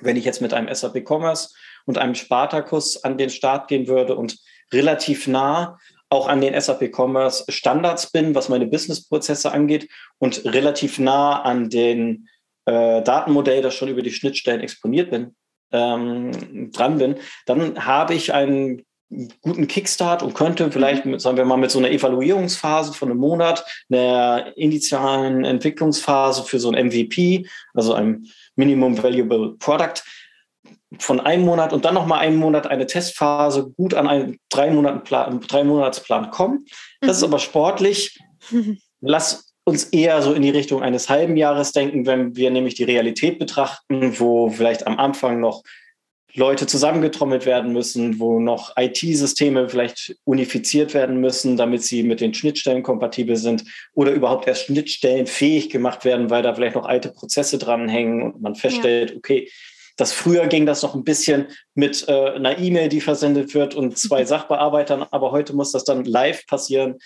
Wenn 0.02 0.16
ich 0.16 0.26
jetzt 0.26 0.42
mit 0.42 0.54
einem 0.54 0.74
SAP 0.74 1.04
Commerce 1.06 1.50
und 1.86 1.98
einem 1.98 2.16
Spartacus 2.16 3.04
an 3.04 3.18
den 3.18 3.30
Start 3.30 3.68
gehen 3.68 3.88
würde 3.88 4.16
und 4.16 4.38
relativ 4.72 5.28
nah 5.28 5.78
auch 6.10 6.28
an 6.28 6.42
den 6.42 6.60
SAP 6.60 6.92
Commerce 6.96 7.46
Standards 7.50 8.12
bin, 8.12 8.34
was 8.36 8.50
meine 8.50 8.68
Businessprozesse 8.68 9.52
angeht 9.52 9.90
und 10.18 10.46
relativ 10.46 10.98
nah 11.00 11.42
an 11.42 11.70
den 11.70 12.30
äh, 12.66 13.02
Datenmodell, 13.02 13.62
das 13.62 13.76
schon 13.76 13.90
über 13.90 14.02
die 14.02 14.12
Schnittstellen 14.12 14.62
exponiert 14.62 15.12
bin, 15.12 15.36
ähm, 15.72 16.72
dran 16.72 16.98
bin, 16.98 17.16
dann 17.46 17.86
habe 17.86 18.14
ich 18.14 18.34
einen 18.34 18.86
guten 19.42 19.68
Kickstart 19.68 20.22
und 20.22 20.36
könnte 20.36 20.72
vielleicht, 20.72 21.06
mit, 21.06 21.22
sagen 21.22 21.38
wir 21.38 21.46
mal, 21.46 21.58
mit 21.58 21.72
so 21.72 21.80
einer 21.80 21.90
Evaluierungsphase 21.90 22.94
von 22.94 23.10
einem 23.10 23.20
Monat, 23.20 23.66
einer 23.90 24.56
initialen 24.56 25.46
Entwicklungsphase 25.46 26.44
für 26.44 26.60
so 26.60 26.72
ein 26.72 26.88
MVP, 26.88 27.48
also 27.74 27.94
ein 27.94 28.28
Minimum 28.56 29.02
Valuable 29.02 29.56
Product, 29.58 30.04
von 30.98 31.20
einem 31.20 31.46
Monat 31.46 31.72
und 31.72 31.86
dann 31.86 31.94
nochmal 31.94 32.20
einen 32.20 32.38
Monat 32.38 32.66
eine 32.68 32.88
Testphase 32.88 33.72
gut 33.78 33.94
an 33.94 34.08
einen 34.08 34.40
drei, 34.50 34.72
Monaten 34.72 35.04
Plan, 35.04 35.40
drei 35.42 35.64
Monatsplan 35.64 36.32
kommen. 36.32 36.66
Das 37.02 37.10
mhm. 37.10 37.12
ist 37.12 37.24
aber 37.24 37.40
sportlich. 37.40 38.20
Lass 39.02 39.54
uns 39.66 39.86
eher 39.86 40.22
so 40.22 40.34
in 40.34 40.42
die 40.42 40.50
Richtung 40.50 40.82
eines 40.82 41.10
halben 41.10 41.38
Jahres 41.38 41.72
denken, 41.74 42.08
wenn 42.08 42.36
wir 42.36 42.50
nämlich 42.50 42.74
die 42.74 42.86
Realität 42.86 43.38
betrachten, 43.38 44.20
wo 44.20 44.50
vielleicht 44.50 44.88
am 44.88 44.98
Anfang 44.98 45.40
noch 45.40 45.64
Leute 46.34 46.68
zusammengetrommelt 46.68 47.46
werden 47.46 47.74
müssen, 47.74 48.20
wo 48.20 48.40
noch 48.40 48.78
IT-Systeme 48.78 49.68
vielleicht 49.68 50.16
unifiziert 50.26 50.94
werden 50.94 51.20
müssen, 51.20 51.58
damit 51.58 51.84
sie 51.84 52.04
mit 52.04 52.22
den 52.22 52.34
Schnittstellen 52.34 52.84
kompatibel 52.84 53.36
sind 53.36 53.64
oder 53.94 54.12
überhaupt 54.12 54.48
erst 54.48 54.66
Schnittstellen 54.66 55.26
fähig 55.26 55.70
gemacht 55.70 56.06
werden, 56.06 56.30
weil 56.30 56.44
da 56.44 56.54
vielleicht 56.54 56.76
noch 56.76 56.86
alte 56.86 57.10
Prozesse 57.10 57.58
dranhängen 57.58 58.22
und 58.22 58.42
man 58.42 58.56
feststellt, 58.56 59.12
ja. 59.12 59.18
okay, 59.18 59.50
das 59.98 60.14
früher 60.14 60.48
ging 60.48 60.66
das 60.66 60.82
noch 60.82 60.96
ein 60.96 61.04
bisschen 61.04 61.48
mit 61.74 62.08
äh, 62.08 62.30
einer 62.32 62.58
E-Mail, 62.58 62.90
die 62.90 63.02
versendet 63.02 63.54
wird 63.54 63.76
und 63.76 63.98
zwei 63.98 64.24
Sachbearbeitern, 64.26 65.06
aber 65.12 65.32
heute 65.32 65.54
muss 65.56 65.72
das 65.72 65.84
dann 65.84 66.06
live 66.06 66.46
passieren. 66.48 67.00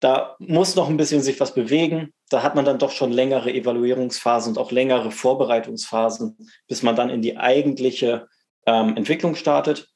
Da 0.00 0.34
muss 0.38 0.76
noch 0.76 0.88
ein 0.88 0.96
bisschen 0.96 1.22
sich 1.22 1.38
was 1.40 1.54
bewegen. 1.54 2.12
Da 2.28 2.42
hat 2.42 2.54
man 2.54 2.64
dann 2.64 2.78
doch 2.78 2.90
schon 2.90 3.12
längere 3.12 3.52
Evaluierungsphasen 3.52 4.52
und 4.52 4.58
auch 4.58 4.72
längere 4.72 5.10
Vorbereitungsphasen, 5.10 6.36
bis 6.68 6.82
man 6.82 6.96
dann 6.96 7.10
in 7.10 7.22
die 7.22 7.36
eigentliche 7.36 8.26
ähm, 8.66 8.96
Entwicklung 8.96 9.34
startet. 9.34 9.88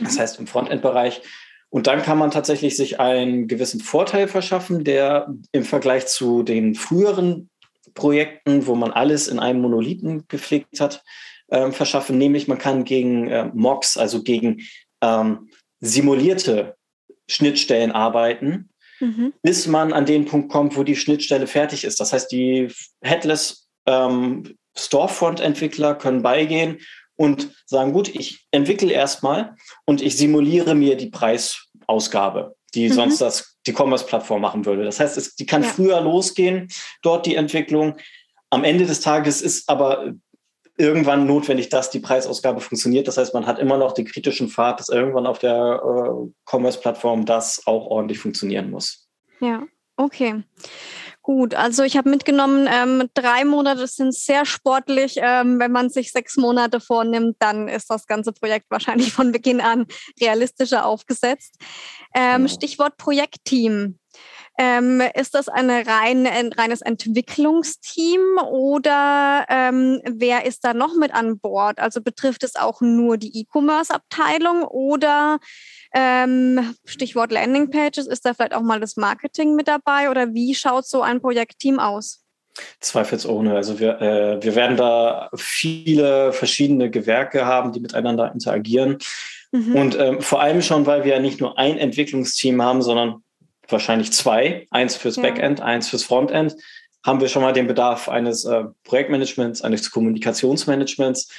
Das 0.00 0.14
mhm. 0.14 0.20
heißt 0.20 0.38
im 0.38 0.46
Frontend-Bereich. 0.46 1.22
Und 1.70 1.86
dann 1.86 2.02
kann 2.02 2.18
man 2.18 2.32
tatsächlich 2.32 2.76
sich 2.76 2.98
einen 2.98 3.46
gewissen 3.46 3.80
Vorteil 3.80 4.26
verschaffen, 4.26 4.82
der 4.82 5.32
im 5.52 5.64
Vergleich 5.64 6.06
zu 6.06 6.42
den 6.42 6.74
früheren 6.74 7.48
Projekten, 7.94 8.66
wo 8.66 8.74
man 8.74 8.90
alles 8.90 9.28
in 9.28 9.38
einem 9.38 9.60
Monolithen 9.60 10.24
gepflegt 10.28 10.80
hat, 10.80 11.02
äh, 11.48 11.70
verschaffen. 11.70 12.18
Nämlich 12.18 12.48
man 12.48 12.58
kann 12.58 12.84
gegen 12.84 13.28
äh, 13.28 13.50
Mocks, 13.54 13.96
also 13.96 14.22
gegen 14.22 14.62
ähm, 15.00 15.48
simulierte 15.80 16.76
Schnittstellen 17.28 17.92
arbeiten, 17.92 18.70
mhm. 18.98 19.32
bis 19.42 19.68
man 19.68 19.92
an 19.92 20.06
den 20.06 20.24
Punkt 20.24 20.50
kommt, 20.50 20.76
wo 20.76 20.82
die 20.82 20.96
Schnittstelle 20.96 21.46
fertig 21.46 21.84
ist. 21.84 22.00
Das 22.00 22.12
heißt, 22.12 22.32
die 22.32 22.68
Headless 23.02 23.68
ähm, 23.86 24.56
Storefront-Entwickler 24.76 25.94
können 25.94 26.22
beigehen 26.22 26.78
und 27.20 27.50
sagen, 27.66 27.92
gut, 27.92 28.08
ich 28.08 28.46
entwickle 28.50 28.90
erstmal 28.90 29.54
und 29.84 30.00
ich 30.00 30.16
simuliere 30.16 30.74
mir 30.74 30.96
die 30.96 31.10
Preisausgabe, 31.10 32.56
die 32.74 32.88
mhm. 32.88 32.94
sonst 32.94 33.20
das, 33.20 33.58
die 33.66 33.74
Commerce-Plattform 33.74 34.40
machen 34.40 34.64
würde. 34.64 34.84
Das 34.84 35.00
heißt, 35.00 35.18
es, 35.18 35.36
die 35.36 35.44
kann 35.44 35.62
ja. 35.62 35.68
früher 35.68 36.00
losgehen, 36.00 36.68
dort 37.02 37.26
die 37.26 37.34
Entwicklung. 37.34 37.98
Am 38.48 38.64
Ende 38.64 38.86
des 38.86 39.02
Tages 39.02 39.42
ist 39.42 39.68
aber 39.68 40.14
irgendwann 40.78 41.26
notwendig, 41.26 41.68
dass 41.68 41.90
die 41.90 42.00
Preisausgabe 42.00 42.62
funktioniert. 42.62 43.06
Das 43.06 43.18
heißt, 43.18 43.34
man 43.34 43.44
hat 43.44 43.58
immer 43.58 43.76
noch 43.76 43.92
den 43.92 44.06
kritischen 44.06 44.48
Pfad, 44.48 44.80
dass 44.80 44.88
irgendwann 44.88 45.26
auf 45.26 45.38
der 45.38 45.82
äh, 45.84 46.30
Commerce-Plattform 46.50 47.26
das 47.26 47.66
auch 47.66 47.84
ordentlich 47.88 48.18
funktionieren 48.18 48.70
muss. 48.70 49.10
Ja, 49.40 49.66
okay. 49.98 50.42
Gut, 51.30 51.54
also 51.54 51.84
ich 51.84 51.96
habe 51.96 52.10
mitgenommen, 52.10 52.68
ähm, 52.68 53.08
drei 53.14 53.44
Monate 53.44 53.86
sind 53.86 54.12
sehr 54.12 54.44
sportlich. 54.44 55.14
Ähm, 55.18 55.60
wenn 55.60 55.70
man 55.70 55.88
sich 55.88 56.10
sechs 56.10 56.36
Monate 56.36 56.80
vornimmt, 56.80 57.36
dann 57.38 57.68
ist 57.68 57.88
das 57.88 58.08
ganze 58.08 58.32
Projekt 58.32 58.66
wahrscheinlich 58.68 59.12
von 59.12 59.30
Beginn 59.30 59.60
an 59.60 59.86
realistischer 60.20 60.84
aufgesetzt. 60.84 61.54
Ähm, 62.16 62.38
genau. 62.38 62.48
Stichwort 62.48 62.96
Projektteam. 62.96 63.99
Ähm, 64.62 65.02
ist 65.14 65.34
das 65.34 65.48
eine 65.48 65.86
rein, 65.86 66.26
ein 66.26 66.52
reines 66.52 66.82
Entwicklungsteam 66.82 68.20
oder 68.46 69.46
ähm, 69.48 70.02
wer 70.04 70.44
ist 70.44 70.66
da 70.66 70.74
noch 70.74 70.94
mit 70.94 71.14
an 71.14 71.38
Bord? 71.38 71.78
Also 71.78 72.02
betrifft 72.02 72.44
es 72.44 72.56
auch 72.56 72.82
nur 72.82 73.16
die 73.16 73.40
E-Commerce-Abteilung 73.40 74.64
oder 74.64 75.38
ähm, 75.94 76.74
Stichwort 76.84 77.32
Landingpages, 77.32 78.06
ist 78.06 78.26
da 78.26 78.34
vielleicht 78.34 78.52
auch 78.52 78.60
mal 78.60 78.80
das 78.80 78.98
Marketing 78.98 79.54
mit 79.54 79.66
dabei 79.66 80.10
oder 80.10 80.34
wie 80.34 80.54
schaut 80.54 80.86
so 80.86 81.00
ein 81.00 81.22
Projektteam 81.22 81.78
aus? 81.78 82.22
Zweifelsohne. 82.80 83.54
Also 83.54 83.80
wir, 83.80 83.98
äh, 84.02 84.42
wir 84.42 84.54
werden 84.56 84.76
da 84.76 85.30
viele 85.36 86.34
verschiedene 86.34 86.90
Gewerke 86.90 87.46
haben, 87.46 87.72
die 87.72 87.80
miteinander 87.80 88.30
interagieren. 88.30 88.98
Mhm. 89.52 89.74
Und 89.74 89.98
ähm, 89.98 90.20
vor 90.20 90.42
allem 90.42 90.60
schon, 90.60 90.84
weil 90.84 91.04
wir 91.04 91.14
ja 91.14 91.20
nicht 91.20 91.40
nur 91.40 91.58
ein 91.58 91.78
Entwicklungsteam 91.78 92.60
haben, 92.60 92.82
sondern 92.82 93.22
wahrscheinlich 93.72 94.12
zwei. 94.12 94.66
Eins 94.70 94.96
fürs 94.96 95.16
ja. 95.16 95.22
Backend, 95.22 95.60
eins 95.60 95.88
fürs 95.88 96.04
Frontend. 96.04 96.56
Haben 97.04 97.20
wir 97.20 97.28
schon 97.28 97.42
mal 97.42 97.52
den 97.52 97.66
Bedarf 97.66 98.08
eines 98.08 98.44
äh, 98.44 98.64
Projektmanagements, 98.84 99.62
eines 99.62 99.90
Kommunikationsmanagements. 99.90 101.32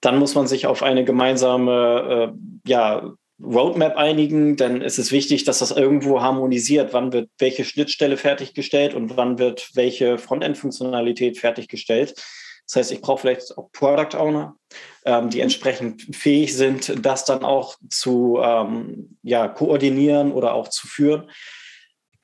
Dann 0.00 0.18
muss 0.18 0.34
man 0.34 0.46
sich 0.46 0.66
auf 0.66 0.82
eine 0.82 1.04
gemeinsame 1.04 2.32
äh, 2.32 2.68
ja, 2.68 3.12
Roadmap 3.42 3.96
einigen, 3.96 4.56
ist 4.82 4.98
es 4.98 5.12
wichtig, 5.12 5.44
dass 5.44 5.60
das 5.60 5.70
irgendwo 5.70 6.20
harmonisiert. 6.20 6.92
Wann 6.92 7.12
wird 7.12 7.30
welche 7.38 7.64
Schnittstelle 7.64 8.16
fertiggestellt 8.16 8.94
und 8.94 9.16
wann 9.16 9.38
wird 9.38 9.70
welche 9.74 10.18
Frontend-Funktionalität 10.18 11.38
fertiggestellt. 11.38 12.14
Das 12.66 12.76
heißt, 12.76 12.92
ich 12.92 13.00
brauche 13.00 13.22
vielleicht 13.22 13.56
auch 13.56 13.70
Product 13.72 14.16
Owner, 14.18 14.56
ähm, 15.04 15.30
die 15.30 15.40
entsprechend 15.40 16.14
fähig 16.14 16.54
sind, 16.54 17.04
das 17.04 17.24
dann 17.24 17.44
auch 17.44 17.76
zu 17.88 18.38
ähm, 18.42 19.16
ja, 19.22 19.48
koordinieren 19.48 20.32
oder 20.32 20.54
auch 20.54 20.68
zu 20.68 20.86
führen 20.86 21.30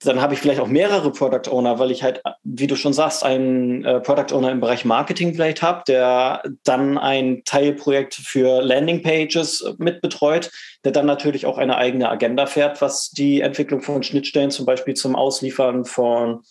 dann 0.04 0.20
habe 0.20 0.34
ich 0.34 0.40
vielleicht 0.40 0.60
auch 0.60 0.68
mehrere 0.68 1.10
Product 1.10 1.50
Owner, 1.50 1.78
weil 1.78 1.90
ich 1.90 2.02
halt, 2.02 2.22
wie 2.42 2.66
du 2.66 2.76
schon 2.76 2.92
sagst, 2.92 3.24
einen 3.24 3.84
äh, 3.84 4.00
Product 4.00 4.34
Owner 4.34 4.50
im 4.50 4.60
Bereich 4.60 4.84
Marketing 4.84 5.34
vielleicht 5.34 5.62
habe, 5.62 5.82
der 5.86 6.42
dann 6.64 6.98
ein 6.98 7.42
Teilprojekt 7.44 8.14
für 8.14 8.62
Landing 8.62 9.02
Pages 9.02 9.64
mitbetreut, 9.78 10.50
der 10.84 10.92
dann 10.92 11.06
natürlich 11.06 11.46
auch 11.46 11.58
eine 11.58 11.76
eigene 11.76 12.08
Agenda 12.08 12.46
fährt, 12.46 12.80
was 12.80 13.10
die 13.10 13.40
Entwicklung 13.40 13.82
von 13.82 14.02
Schnittstellen 14.02 14.50
zum 14.50 14.66
Beispiel 14.66 14.94
zum 14.94 15.16
Ausliefern 15.16 15.84
von 15.84 16.42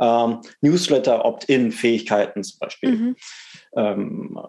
ähm, 0.00 0.40
Newsletter-Opt-in-Fähigkeiten 0.60 2.42
zum 2.42 2.58
Beispiel 2.58 2.90
mhm. 2.90 3.16
ähm, 3.76 4.40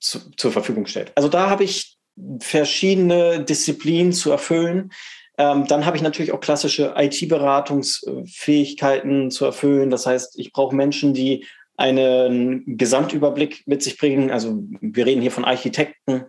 zu, 0.00 0.30
zur 0.36 0.52
Verfügung 0.52 0.86
stellt. 0.86 1.12
Also 1.14 1.28
da 1.28 1.50
habe 1.50 1.64
ich 1.64 1.98
verschiedene 2.40 3.44
Disziplinen 3.44 4.12
zu 4.12 4.30
erfüllen, 4.30 4.90
ähm, 5.38 5.66
dann 5.68 5.86
habe 5.86 5.96
ich 5.96 6.02
natürlich 6.02 6.32
auch 6.32 6.40
klassische 6.40 6.94
IT-Beratungsfähigkeiten 6.96 9.30
zu 9.30 9.44
erfüllen. 9.44 9.88
Das 9.88 10.04
heißt, 10.04 10.36
ich 10.38 10.52
brauche 10.52 10.74
Menschen, 10.74 11.14
die 11.14 11.46
einen 11.76 12.76
Gesamtüberblick 12.76 13.62
mit 13.66 13.84
sich 13.84 13.98
bringen. 13.98 14.32
Also 14.32 14.64
wir 14.80 15.06
reden 15.06 15.22
hier 15.22 15.30
von 15.30 15.44
Architekten. 15.44 16.24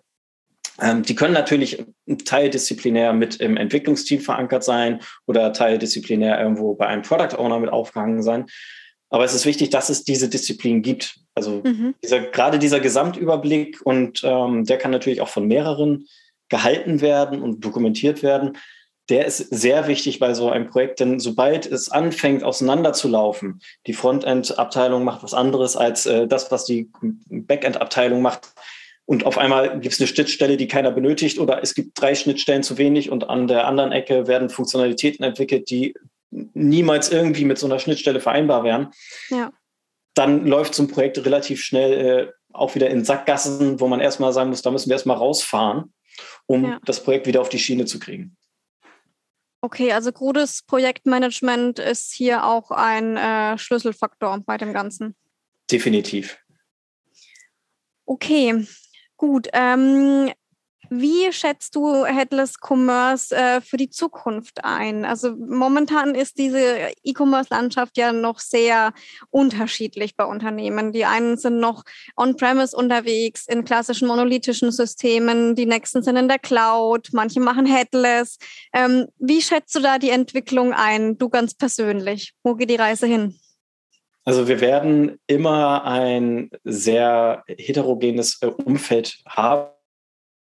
Ähm, 0.79 1.01
die 1.01 1.15
können 1.15 1.33
natürlich 1.33 1.83
teildisziplinär 2.23 3.13
mit 3.13 3.37
im 3.37 3.57
Entwicklungsteam 3.57 4.21
verankert 4.21 4.63
sein 4.63 4.99
oder 5.25 5.53
teildisziplinär 5.53 6.39
irgendwo 6.39 6.75
bei 6.75 6.85
einem 6.85 7.01
Product 7.01 7.35
Owner 7.39 7.59
mit 7.59 7.71
aufgehangen 7.71 8.21
sein. 8.21 8.45
Aber 9.09 9.23
es 9.23 9.33
ist 9.33 9.47
wichtig, 9.47 9.71
dass 9.71 9.89
es 9.89 10.03
diese 10.03 10.29
Disziplin 10.29 10.83
gibt. 10.83 11.19
Also 11.33 11.63
mhm. 11.63 11.95
dieser, 12.03 12.19
gerade 12.19 12.59
dieser 12.59 12.79
Gesamtüberblick 12.79 13.81
und 13.83 14.21
ähm, 14.23 14.65
der 14.65 14.77
kann 14.77 14.91
natürlich 14.91 15.21
auch 15.21 15.29
von 15.29 15.47
mehreren 15.47 16.05
gehalten 16.47 17.01
werden 17.01 17.41
und 17.41 17.65
dokumentiert 17.65 18.21
werden 18.21 18.55
der 19.09 19.25
ist 19.25 19.37
sehr 19.37 19.87
wichtig 19.87 20.19
bei 20.19 20.33
so 20.33 20.49
einem 20.49 20.67
Projekt, 20.67 20.99
denn 20.99 21.19
sobald 21.19 21.65
es 21.65 21.89
anfängt 21.89 22.43
auseinanderzulaufen, 22.43 23.61
die 23.87 23.93
Frontend-Abteilung 23.93 25.03
macht 25.03 25.23
was 25.23 25.33
anderes 25.33 25.75
als 25.75 26.05
äh, 26.05 26.27
das, 26.27 26.51
was 26.51 26.65
die 26.65 26.89
Backend-Abteilung 27.29 28.21
macht. 28.21 28.53
Und 29.05 29.25
auf 29.25 29.39
einmal 29.39 29.79
gibt 29.79 29.93
es 29.93 29.99
eine 29.99 30.07
Schnittstelle, 30.07 30.55
die 30.55 30.67
keiner 30.67 30.91
benötigt, 30.91 31.39
oder 31.39 31.63
es 31.63 31.73
gibt 31.73 31.99
drei 31.99 32.13
Schnittstellen 32.13 32.61
zu 32.61 32.77
wenig 32.77 33.09
und 33.09 33.27
an 33.27 33.47
der 33.47 33.65
anderen 33.65 33.91
Ecke 33.91 34.27
werden 34.27 34.49
Funktionalitäten 34.49 35.25
entwickelt, 35.25 35.71
die 35.71 35.95
niemals 36.29 37.11
irgendwie 37.11 37.45
mit 37.45 37.57
so 37.57 37.65
einer 37.65 37.79
Schnittstelle 37.79 38.19
vereinbar 38.19 38.63
wären. 38.63 38.91
Ja. 39.29 39.51
Dann 40.13 40.45
läuft 40.45 40.75
so 40.75 40.83
ein 40.83 40.89
Projekt 40.89 41.17
relativ 41.25 41.63
schnell 41.63 41.93
äh, 41.93 42.31
auch 42.53 42.75
wieder 42.75 42.89
in 42.89 43.03
Sackgassen, 43.03 43.79
wo 43.79 43.87
man 43.87 43.99
erstmal 43.99 44.33
sagen 44.33 44.51
muss, 44.51 44.61
da 44.61 44.69
müssen 44.69 44.89
wir 44.89 44.95
erstmal 44.95 45.17
rausfahren, 45.17 45.93
um 46.45 46.65
ja. 46.65 46.79
das 46.85 47.03
Projekt 47.03 47.25
wieder 47.25 47.41
auf 47.41 47.49
die 47.49 47.59
Schiene 47.59 47.85
zu 47.85 47.97
kriegen. 47.97 48.37
Okay, 49.61 49.91
also 49.91 50.11
gutes 50.11 50.63
Projektmanagement 50.63 51.79
ist 51.79 52.13
hier 52.13 52.45
auch 52.45 52.71
ein 52.71 53.17
äh, 53.17 53.57
Schlüsselfaktor 53.57 54.39
bei 54.45 54.57
dem 54.57 54.73
Ganzen. 54.73 55.15
Definitiv. 55.69 56.37
Okay, 58.05 58.65
gut. 59.17 59.49
Ähm, 59.53 60.31
wie 60.89 61.31
schätzt 61.31 61.75
du 61.75 62.05
Headless 62.05 62.55
Commerce 62.59 63.35
äh, 63.35 63.61
für 63.61 63.77
die 63.77 63.89
Zukunft 63.89 64.63
ein? 64.63 65.05
Also 65.05 65.35
momentan 65.35 66.15
ist 66.15 66.37
diese 66.37 66.89
E-Commerce-Landschaft 67.03 67.97
ja 67.97 68.11
noch 68.11 68.39
sehr 68.39 68.93
unterschiedlich 69.29 70.15
bei 70.15 70.25
Unternehmen. 70.25 70.91
Die 70.91 71.05
einen 71.05 71.37
sind 71.37 71.59
noch 71.59 71.83
on-premise 72.15 72.75
unterwegs 72.75 73.45
in 73.47 73.65
klassischen 73.65 74.07
monolithischen 74.07 74.71
Systemen, 74.71 75.55
die 75.55 75.65
nächsten 75.65 76.03
sind 76.03 76.15
in 76.15 76.27
der 76.27 76.39
Cloud, 76.39 77.09
manche 77.13 77.39
machen 77.39 77.65
Headless. 77.65 78.37
Ähm, 78.73 79.07
wie 79.17 79.41
schätzt 79.41 79.75
du 79.75 79.79
da 79.79 79.99
die 79.99 80.09
Entwicklung 80.09 80.73
ein, 80.73 81.17
du 81.17 81.29
ganz 81.29 81.53
persönlich? 81.53 82.33
Wo 82.43 82.55
geht 82.55 82.69
die 82.69 82.75
Reise 82.75 83.07
hin? 83.07 83.39
Also 84.25 84.47
wir 84.47 84.61
werden 84.61 85.17
immer 85.27 85.85
ein 85.85 86.51
sehr 86.63 87.43
heterogenes 87.47 88.41
äh, 88.41 88.47
Umfeld 88.47 89.17
haben 89.25 89.69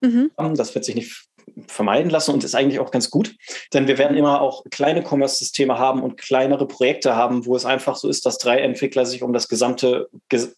Mhm. 0.04 0.32
Das 0.56 0.76
wird 0.76 0.86
sich 0.86 0.96
nicht 0.96 1.26
vermeiden 1.68 2.10
lassen 2.10 2.34
und 2.34 2.44
ist 2.44 2.56
eigentlich 2.56 2.80
auch 2.80 2.92
ganz 2.92 3.10
gut, 3.10 3.36
denn 3.74 3.88
wir 3.88 3.98
werden 3.98 4.18
immer 4.18 4.42
auch 4.42 4.64
kleine 4.72 5.04
Commerce-Systeme 5.04 5.78
haben 5.78 6.02
und 6.02 6.18
kleinere 6.18 6.68
Projekte 6.68 7.16
haben, 7.16 7.46
wo 7.46 7.56
es 7.56 7.66
einfach 7.66 7.96
so 7.96 8.10
ist, 8.10 8.26
dass 8.26 8.38
drei 8.38 8.60
Entwickler 8.60 9.06
sich 9.06 9.24
um 9.24 9.34
das 9.34 9.50
gesamte 9.50 10.10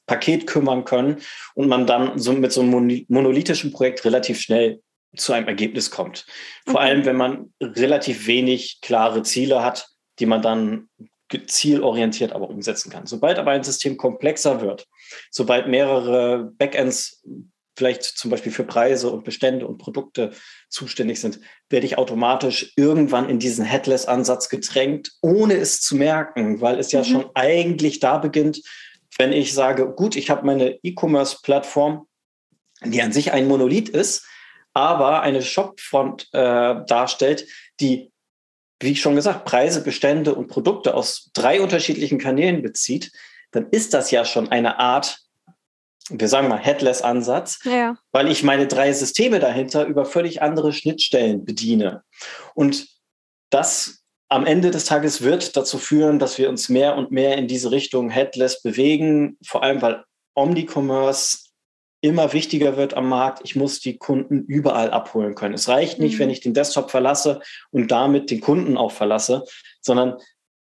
Paket 0.05 0.47
kümmern 0.47 0.85
können 0.85 1.17
und 1.53 1.67
man 1.67 1.85
dann 1.85 2.17
so 2.19 2.33
mit 2.33 2.51
so 2.51 2.61
einem 2.61 3.05
monolithischen 3.07 3.71
Projekt 3.71 4.05
relativ 4.05 4.39
schnell 4.39 4.81
zu 5.15 5.33
einem 5.33 5.47
Ergebnis 5.47 5.91
kommt. 5.91 6.25
Vor 6.65 6.75
okay. 6.75 6.83
allem, 6.83 7.05
wenn 7.05 7.15
man 7.15 7.53
relativ 7.61 8.27
wenig 8.27 8.79
klare 8.81 9.23
Ziele 9.23 9.63
hat, 9.63 9.87
die 10.19 10.25
man 10.25 10.41
dann 10.41 10.89
zielorientiert 11.47 12.31
aber 12.31 12.49
umsetzen 12.49 12.91
kann. 12.91 13.07
Sobald 13.07 13.39
aber 13.39 13.51
ein 13.51 13.63
System 13.63 13.97
komplexer 13.97 14.61
wird, 14.61 14.85
sobald 15.31 15.67
mehrere 15.67 16.51
Backends 16.57 17.23
vielleicht 17.75 18.03
zum 18.03 18.31
Beispiel 18.31 18.51
für 18.51 18.63
Preise 18.63 19.09
und 19.09 19.23
Bestände 19.23 19.67
und 19.67 19.77
Produkte 19.77 20.31
zuständig 20.69 21.19
sind, 21.19 21.39
werde 21.69 21.85
ich 21.85 21.97
automatisch 21.97 22.73
irgendwann 22.75 23.29
in 23.29 23.39
diesen 23.39 23.65
Headless-Ansatz 23.65 24.49
gedrängt, 24.49 25.11
ohne 25.21 25.55
es 25.55 25.81
zu 25.81 25.95
merken, 25.95 26.61
weil 26.61 26.79
es 26.79 26.91
ja 26.91 26.99
mhm. 26.99 27.05
schon 27.05 27.29
eigentlich 27.33 27.99
da 27.99 28.17
beginnt, 28.17 28.61
wenn 29.17 29.33
ich 29.33 29.53
sage, 29.53 29.87
gut, 29.87 30.15
ich 30.15 30.29
habe 30.29 30.45
meine 30.45 30.77
E-Commerce-Plattform, 30.83 32.07
die 32.83 33.01
an 33.01 33.11
sich 33.11 33.31
ein 33.31 33.47
Monolith 33.47 33.89
ist, 33.89 34.25
aber 34.73 35.21
eine 35.21 35.41
Shopfront 35.41 36.27
äh, 36.33 36.75
darstellt, 36.85 37.47
die, 37.79 38.11
wie 38.81 38.91
ich 38.91 39.01
schon 39.01 39.15
gesagt, 39.15 39.45
Preise, 39.45 39.81
Bestände 39.81 40.35
und 40.35 40.47
Produkte 40.47 40.93
aus 40.93 41.29
drei 41.33 41.61
unterschiedlichen 41.61 42.19
Kanälen 42.19 42.61
bezieht, 42.61 43.11
dann 43.51 43.69
ist 43.71 43.93
das 43.93 44.11
ja 44.11 44.25
schon 44.25 44.49
eine 44.49 44.79
Art 44.79 45.24
wir 46.09 46.27
sagen 46.27 46.47
mal, 46.47 46.59
Headless-Ansatz, 46.59 47.59
ja. 47.63 47.97
weil 48.11 48.29
ich 48.29 48.43
meine 48.43 48.67
drei 48.67 48.93
Systeme 48.93 49.39
dahinter 49.39 49.85
über 49.85 50.05
völlig 50.05 50.41
andere 50.41 50.71
Schnittstellen 50.71 51.45
bediene. 51.45 52.03
Und 52.53 52.87
das 53.49 54.03
am 54.29 54.45
Ende 54.45 54.71
des 54.71 54.85
Tages 54.85 55.21
wird 55.21 55.55
dazu 55.55 55.77
führen, 55.77 56.19
dass 56.19 56.37
wir 56.37 56.49
uns 56.49 56.69
mehr 56.69 56.95
und 56.95 57.11
mehr 57.11 57.37
in 57.37 57.47
diese 57.47 57.71
Richtung 57.71 58.09
Headless 58.09 58.61
bewegen, 58.61 59.37
vor 59.45 59.63
allem 59.63 59.81
weil 59.81 60.03
Omnicommerce 60.35 61.45
immer 62.01 62.33
wichtiger 62.33 62.77
wird 62.77 62.93
am 62.93 63.09
Markt. 63.09 63.41
Ich 63.43 63.55
muss 63.55 63.79
die 63.79 63.97
Kunden 63.97 64.43
überall 64.45 64.91
abholen 64.91 65.33
können. 65.33 65.55
Es 65.55 65.67
reicht 65.67 65.99
nicht, 65.99 66.15
mhm. 66.15 66.19
wenn 66.19 66.29
ich 66.29 66.39
den 66.39 66.53
Desktop 66.53 66.91
verlasse 66.91 67.39
und 67.71 67.91
damit 67.91 68.29
den 68.29 68.41
Kunden 68.41 68.77
auch 68.77 68.91
verlasse, 68.91 69.43
sondern 69.81 70.17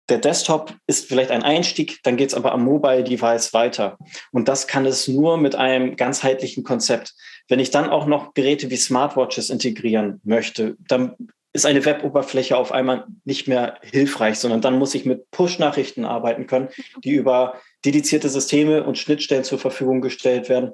der 0.08 0.18
Desktop 0.18 0.74
ist 0.86 1.06
vielleicht 1.08 1.30
ein 1.30 1.42
Einstieg, 1.42 2.00
dann 2.02 2.16
geht 2.16 2.30
es 2.30 2.34
aber 2.34 2.52
am 2.52 2.64
Mobile-Device 2.64 3.52
weiter. 3.52 3.98
Und 4.32 4.48
das 4.48 4.66
kann 4.66 4.86
es 4.86 5.06
nur 5.08 5.36
mit 5.36 5.54
einem 5.54 5.96
ganzheitlichen 5.96 6.64
Konzept. 6.64 7.14
Wenn 7.48 7.60
ich 7.60 7.70
dann 7.70 7.90
auch 7.90 8.06
noch 8.06 8.34
Geräte 8.34 8.70
wie 8.70 8.76
Smartwatches 8.76 9.50
integrieren 9.50 10.20
möchte, 10.24 10.76
dann 10.88 11.14
ist 11.52 11.66
eine 11.66 11.84
Web-Oberfläche 11.84 12.56
auf 12.56 12.72
einmal 12.72 13.06
nicht 13.24 13.48
mehr 13.48 13.78
hilfreich, 13.82 14.38
sondern 14.38 14.60
dann 14.60 14.78
muss 14.78 14.94
ich 14.94 15.04
mit 15.04 15.30
Push-Nachrichten 15.30 16.04
arbeiten 16.04 16.46
können, 16.46 16.68
die 17.04 17.12
über 17.12 17.54
dedizierte 17.84 18.28
Systeme 18.28 18.84
und 18.84 18.98
Schnittstellen 18.98 19.44
zur 19.44 19.58
Verfügung 19.58 20.00
gestellt 20.00 20.48
werden. 20.48 20.72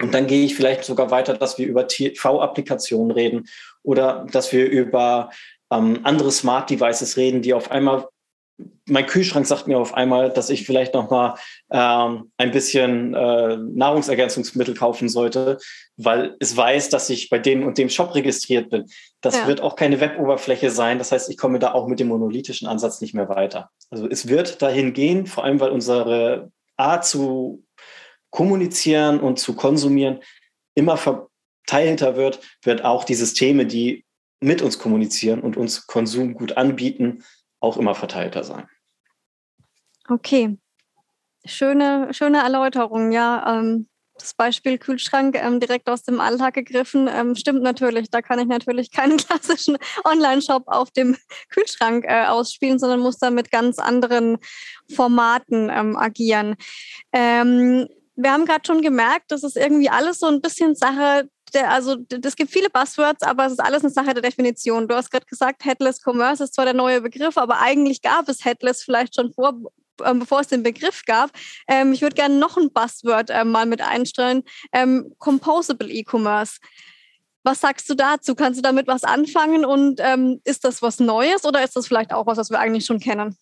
Und 0.00 0.14
dann 0.14 0.26
gehe 0.26 0.44
ich 0.44 0.54
vielleicht 0.54 0.84
sogar 0.84 1.10
weiter, 1.10 1.34
dass 1.34 1.58
wir 1.58 1.66
über 1.66 1.86
TV-Applikationen 1.86 3.10
reden 3.10 3.48
oder 3.82 4.26
dass 4.30 4.52
wir 4.52 4.68
über 4.68 5.30
ähm, 5.70 6.00
andere 6.02 6.32
Smart 6.32 6.70
Devices 6.70 7.16
reden, 7.16 7.42
die 7.42 7.54
auf 7.54 7.70
einmal 7.70 8.08
mein 8.86 9.06
Kühlschrank 9.06 9.46
sagt 9.46 9.68
mir 9.68 9.78
auf 9.78 9.94
einmal, 9.94 10.30
dass 10.30 10.50
ich 10.50 10.66
vielleicht 10.66 10.94
noch 10.94 11.10
mal 11.10 11.34
ähm, 11.70 12.30
ein 12.36 12.50
bisschen 12.50 13.14
äh, 13.14 13.56
Nahrungsergänzungsmittel 13.56 14.74
kaufen 14.74 15.08
sollte, 15.08 15.58
weil 15.96 16.36
es 16.40 16.56
weiß, 16.56 16.88
dass 16.88 17.08
ich 17.10 17.30
bei 17.30 17.38
dem 17.38 17.66
und 17.66 17.78
dem 17.78 17.88
Shop 17.88 18.14
registriert 18.14 18.70
bin. 18.70 18.86
Das 19.20 19.36
ja. 19.36 19.46
wird 19.46 19.60
auch 19.60 19.76
keine 19.76 20.00
Web-Oberfläche 20.00 20.70
sein. 20.70 20.98
Das 20.98 21.12
heißt, 21.12 21.30
ich 21.30 21.36
komme 21.36 21.58
da 21.58 21.72
auch 21.72 21.86
mit 21.86 22.00
dem 22.00 22.08
monolithischen 22.08 22.66
Ansatz 22.66 23.00
nicht 23.00 23.14
mehr 23.14 23.28
weiter. 23.28 23.70
Also 23.90 24.08
es 24.08 24.28
wird 24.28 24.62
dahin 24.62 24.92
gehen, 24.92 25.26
vor 25.26 25.44
allem 25.44 25.60
weil 25.60 25.70
unsere 25.70 26.50
Art 26.76 27.06
zu 27.06 27.64
kommunizieren 28.30 29.20
und 29.20 29.38
zu 29.38 29.54
konsumieren 29.54 30.20
immer 30.74 30.96
verteilter 30.96 32.16
wird, 32.16 32.40
wird 32.62 32.84
auch 32.84 33.04
die 33.04 33.14
Systeme, 33.14 33.66
die 33.66 34.04
mit 34.40 34.62
uns 34.62 34.78
kommunizieren 34.78 35.40
und 35.40 35.56
uns 35.56 35.86
Konsum 35.86 36.34
gut 36.34 36.56
anbieten, 36.56 37.22
auch 37.62 37.76
immer 37.76 37.94
verteilter 37.94 38.44
sein. 38.44 38.68
Okay. 40.08 40.58
Schöne, 41.44 42.08
schöne 42.12 42.38
Erläuterung, 42.38 43.12
ja. 43.12 43.58
Ähm, 43.58 43.88
das 44.18 44.34
Beispiel 44.34 44.78
Kühlschrank 44.78 45.36
ähm, 45.36 45.58
direkt 45.58 45.88
aus 45.88 46.02
dem 46.02 46.20
Alltag 46.20 46.54
gegriffen. 46.54 47.08
Ähm, 47.12 47.34
stimmt 47.34 47.62
natürlich. 47.62 48.10
Da 48.10 48.22
kann 48.22 48.38
ich 48.38 48.46
natürlich 48.46 48.90
keinen 48.90 49.16
klassischen 49.18 49.78
Online-Shop 50.04 50.64
auf 50.66 50.90
dem 50.90 51.16
Kühlschrank 51.48 52.04
äh, 52.06 52.26
ausspielen, 52.26 52.78
sondern 52.78 53.00
muss 53.00 53.18
da 53.18 53.30
mit 53.30 53.50
ganz 53.50 53.78
anderen 53.78 54.38
Formaten 54.94 55.70
ähm, 55.70 55.96
agieren. 55.96 56.56
Ähm, 57.12 57.88
wir 58.14 58.32
haben 58.32 58.44
gerade 58.44 58.66
schon 58.66 58.82
gemerkt, 58.82 59.30
das 59.32 59.42
ist 59.42 59.56
irgendwie 59.56 59.88
alles 59.88 60.18
so 60.18 60.26
ein 60.26 60.42
bisschen 60.42 60.74
Sache 60.74 61.28
also 61.60 61.96
es 62.24 62.36
gibt 62.36 62.50
viele 62.50 62.70
Buzzwords, 62.70 63.22
aber 63.22 63.46
es 63.46 63.52
ist 63.52 63.60
alles 63.60 63.82
eine 63.82 63.92
Sache 63.92 64.14
der 64.14 64.22
Definition. 64.22 64.88
Du 64.88 64.94
hast 64.94 65.10
gerade 65.10 65.26
gesagt, 65.26 65.64
Headless 65.64 66.00
Commerce 66.04 66.44
ist 66.44 66.54
zwar 66.54 66.64
der 66.64 66.74
neue 66.74 67.00
Begriff, 67.00 67.36
aber 67.36 67.60
eigentlich 67.60 68.02
gab 68.02 68.28
es 68.28 68.44
Headless 68.44 68.82
vielleicht 68.82 69.14
schon 69.14 69.32
vor, 69.32 69.54
ähm, 70.04 70.20
bevor 70.20 70.40
es 70.40 70.48
den 70.48 70.62
Begriff 70.62 71.02
gab. 71.04 71.30
Ähm, 71.68 71.92
ich 71.92 72.02
würde 72.02 72.14
gerne 72.14 72.36
noch 72.36 72.56
ein 72.56 72.72
Buzzword 72.72 73.30
ähm, 73.30 73.50
mal 73.50 73.66
mit 73.66 73.82
einstellen. 73.82 74.42
Ähm, 74.72 75.14
Composable 75.18 75.90
E-Commerce. 75.90 76.58
Was 77.44 77.60
sagst 77.60 77.90
du 77.90 77.94
dazu? 77.94 78.34
Kannst 78.34 78.58
du 78.58 78.62
damit 78.62 78.86
was 78.86 79.04
anfangen 79.04 79.64
und 79.64 80.00
ähm, 80.00 80.40
ist 80.44 80.64
das 80.64 80.80
was 80.80 81.00
Neues 81.00 81.44
oder 81.44 81.62
ist 81.64 81.74
das 81.74 81.88
vielleicht 81.88 82.12
auch 82.12 82.26
was, 82.26 82.38
was 82.38 82.50
wir 82.50 82.60
eigentlich 82.60 82.86
schon 82.86 83.00
kennen? 83.00 83.36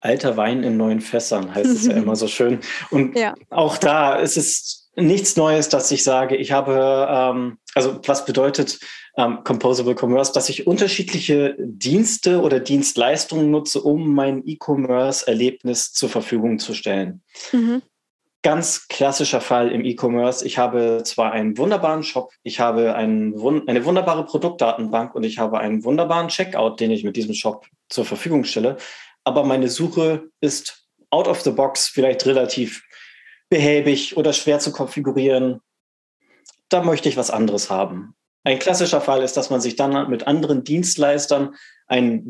Alter 0.00 0.36
Wein 0.36 0.62
in 0.62 0.76
neuen 0.76 1.00
Fässern 1.00 1.52
heißt 1.52 1.70
es 1.70 1.86
ja 1.86 1.92
immer 1.96 2.14
so 2.14 2.28
schön. 2.28 2.60
Und 2.90 3.16
ja. 3.16 3.34
auch 3.50 3.76
da 3.76 4.16
ist 4.16 4.36
es 4.36 4.85
nichts 4.96 5.36
Neues, 5.36 5.68
dass 5.68 5.90
ich 5.90 6.02
sage, 6.02 6.36
ich 6.36 6.52
habe, 6.52 7.06
ähm, 7.10 7.58
also 7.74 8.00
was 8.04 8.24
bedeutet 8.24 8.80
ähm, 9.16 9.44
Composable 9.44 9.94
Commerce, 9.94 10.32
dass 10.32 10.48
ich 10.48 10.66
unterschiedliche 10.66 11.54
Dienste 11.58 12.40
oder 12.40 12.60
Dienstleistungen 12.60 13.50
nutze, 13.50 13.80
um 13.80 14.14
mein 14.14 14.42
E-Commerce-Erlebnis 14.46 15.92
zur 15.92 16.08
Verfügung 16.08 16.58
zu 16.58 16.74
stellen. 16.74 17.22
Mhm. 17.52 17.82
Ganz 18.42 18.88
klassischer 18.88 19.40
Fall 19.40 19.72
im 19.72 19.84
E-Commerce. 19.84 20.46
Ich 20.46 20.56
habe 20.56 21.02
zwar 21.04 21.32
einen 21.32 21.58
wunderbaren 21.58 22.02
Shop, 22.02 22.32
ich 22.42 22.60
habe 22.60 22.94
einen, 22.94 23.34
eine 23.66 23.84
wunderbare 23.84 24.24
Produktdatenbank 24.24 25.14
und 25.14 25.24
ich 25.24 25.38
habe 25.38 25.58
einen 25.58 25.84
wunderbaren 25.84 26.28
Checkout, 26.28 26.80
den 26.80 26.90
ich 26.90 27.04
mit 27.04 27.16
diesem 27.16 27.34
Shop 27.34 27.66
zur 27.88 28.04
Verfügung 28.04 28.44
stelle, 28.44 28.76
aber 29.24 29.44
meine 29.44 29.68
Suche 29.68 30.30
ist 30.40 30.86
out 31.10 31.26
of 31.26 31.40
the 31.40 31.50
box 31.50 31.88
vielleicht 31.88 32.26
relativ 32.26 32.82
behäbig 33.48 34.16
oder 34.16 34.32
schwer 34.32 34.58
zu 34.58 34.72
konfigurieren. 34.72 35.60
Da 36.68 36.82
möchte 36.82 37.08
ich 37.08 37.16
was 37.16 37.30
anderes 37.30 37.70
haben. 37.70 38.14
Ein 38.44 38.58
klassischer 38.58 39.00
Fall 39.00 39.22
ist, 39.22 39.36
dass 39.36 39.50
man 39.50 39.60
sich 39.60 39.76
dann 39.76 40.08
mit 40.08 40.26
anderen 40.26 40.64
Dienstleistern 40.64 41.54
einen 41.86 42.28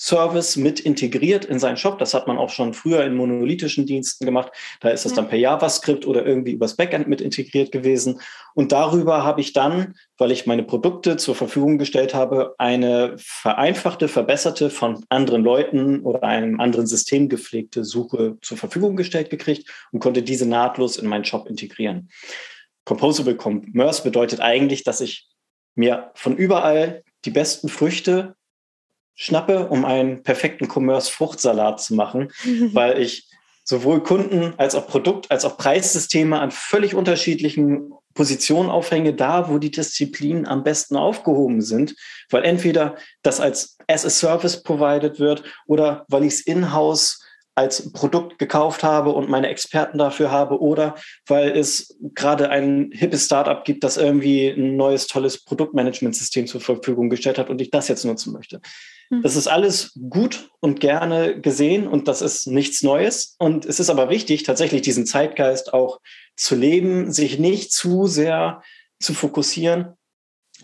Suchservice 0.00 0.56
mit 0.56 0.80
integriert 0.80 1.44
in 1.44 1.58
seinen 1.58 1.76
Shop. 1.76 1.98
Das 1.98 2.14
hat 2.14 2.26
man 2.26 2.38
auch 2.38 2.48
schon 2.48 2.72
früher 2.72 3.04
in 3.04 3.14
monolithischen 3.14 3.84
Diensten 3.84 4.24
gemacht. 4.24 4.50
Da 4.80 4.88
ist 4.88 5.04
es 5.04 5.12
dann 5.12 5.28
per 5.28 5.38
JavaScript 5.38 6.06
oder 6.06 6.24
irgendwie 6.24 6.52
übers 6.52 6.74
Backend 6.74 7.06
mit 7.06 7.20
integriert 7.20 7.70
gewesen. 7.70 8.18
Und 8.54 8.72
darüber 8.72 9.24
habe 9.24 9.42
ich 9.42 9.52
dann, 9.52 9.94
weil 10.16 10.30
ich 10.30 10.46
meine 10.46 10.62
Produkte 10.62 11.18
zur 11.18 11.34
Verfügung 11.34 11.76
gestellt 11.76 12.14
habe, 12.14 12.54
eine 12.56 13.14
vereinfachte, 13.18 14.08
verbesserte, 14.08 14.70
von 14.70 15.04
anderen 15.10 15.44
Leuten 15.44 16.00
oder 16.00 16.22
einem 16.22 16.60
anderen 16.60 16.86
System 16.86 17.28
gepflegte 17.28 17.84
Suche 17.84 18.38
zur 18.40 18.56
Verfügung 18.56 18.96
gestellt 18.96 19.28
gekriegt 19.28 19.68
und 19.92 20.00
konnte 20.00 20.22
diese 20.22 20.46
nahtlos 20.46 20.96
in 20.96 21.08
meinen 21.08 21.26
Shop 21.26 21.46
integrieren. 21.46 22.08
Composable 22.86 23.36
Commerce 23.36 24.02
bedeutet 24.02 24.40
eigentlich, 24.40 24.82
dass 24.82 25.02
ich 25.02 25.28
mir 25.74 26.10
von 26.14 26.36
überall 26.36 27.04
die 27.26 27.30
besten 27.30 27.68
Früchte 27.68 28.34
schnappe, 29.20 29.68
um 29.68 29.84
einen 29.84 30.22
perfekten 30.22 30.66
Commerce-Fruchtsalat 30.66 31.82
zu 31.82 31.94
machen, 31.94 32.32
weil 32.72 33.00
ich 33.00 33.28
sowohl 33.64 34.02
Kunden 34.02 34.54
als 34.56 34.74
auch 34.74 34.86
Produkt 34.86 35.30
als 35.30 35.44
auch 35.44 35.58
Preissysteme 35.58 36.40
an 36.40 36.50
völlig 36.50 36.94
unterschiedlichen 36.94 37.92
Positionen 38.14 38.70
aufhänge, 38.70 39.14
da 39.14 39.48
wo 39.48 39.58
die 39.58 39.70
Disziplinen 39.70 40.46
am 40.46 40.64
besten 40.64 40.96
aufgehoben 40.96 41.60
sind, 41.60 41.94
weil 42.30 42.44
entweder 42.44 42.96
das 43.22 43.40
als 43.40 43.76
as 43.86 44.06
a 44.06 44.10
Service 44.10 44.62
provided 44.62 45.20
wird 45.20 45.44
oder 45.66 46.06
weil 46.08 46.24
ich 46.24 46.34
es 46.34 46.40
in-house 46.40 47.20
als 47.54 47.92
Produkt 47.92 48.38
gekauft 48.38 48.82
habe 48.82 49.10
und 49.10 49.28
meine 49.28 49.48
Experten 49.48 49.98
dafür 49.98 50.30
habe 50.30 50.60
oder 50.60 50.94
weil 51.26 51.50
es 51.50 51.96
gerade 52.14 52.48
ein 52.48 52.90
hippes 52.92 53.26
Startup 53.26 53.62
gibt, 53.64 53.84
das 53.84 53.98
irgendwie 53.98 54.48
ein 54.48 54.76
neues, 54.76 55.06
tolles 55.06 55.44
Produktmanagementsystem 55.44 56.46
zur 56.46 56.62
Verfügung 56.62 57.10
gestellt 57.10 57.38
hat 57.38 57.50
und 57.50 57.60
ich 57.60 57.70
das 57.70 57.88
jetzt 57.88 58.04
nutzen 58.04 58.32
möchte. 58.32 58.60
Hm. 59.10 59.22
Das 59.22 59.36
ist 59.36 59.46
alles 59.46 59.92
gut 60.08 60.50
und 60.60 60.80
gerne 60.80 61.40
gesehen 61.40 61.86
und 61.86 62.08
das 62.08 62.22
ist 62.22 62.46
nichts 62.46 62.82
Neues. 62.82 63.36
Und 63.38 63.66
es 63.66 63.80
ist 63.80 63.90
aber 63.90 64.10
wichtig, 64.10 64.42
tatsächlich 64.44 64.82
diesen 64.82 65.06
Zeitgeist 65.06 65.74
auch 65.74 66.00
zu 66.36 66.54
leben, 66.54 67.12
sich 67.12 67.38
nicht 67.38 67.72
zu 67.72 68.06
sehr 68.06 68.62
zu 68.98 69.14
fokussieren 69.14 69.94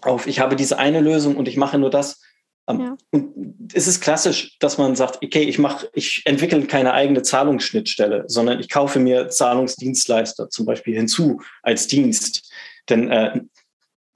auf, 0.02 0.26
ich 0.26 0.40
habe 0.40 0.56
diese 0.56 0.78
eine 0.78 1.00
Lösung 1.00 1.36
und 1.36 1.48
ich 1.48 1.56
mache 1.56 1.78
nur 1.78 1.90
das, 1.90 2.20
ähm, 2.68 2.80
ja. 2.80 2.96
Und 3.10 3.72
es 3.74 3.86
ist 3.86 4.00
klassisch, 4.00 4.56
dass 4.58 4.78
man 4.78 4.96
sagt, 4.96 5.22
okay, 5.22 5.42
ich 5.42 5.58
mache, 5.58 5.88
ich 5.94 6.22
entwickle 6.24 6.66
keine 6.66 6.92
eigene 6.94 7.22
Zahlungsschnittstelle, 7.22 8.24
sondern 8.26 8.60
ich 8.60 8.68
kaufe 8.68 8.98
mir 8.98 9.28
Zahlungsdienstleister 9.28 10.50
zum 10.50 10.66
Beispiel 10.66 10.96
hinzu 10.96 11.40
als 11.62 11.86
Dienst. 11.86 12.52
Denn 12.88 13.10
äh, 13.10 13.40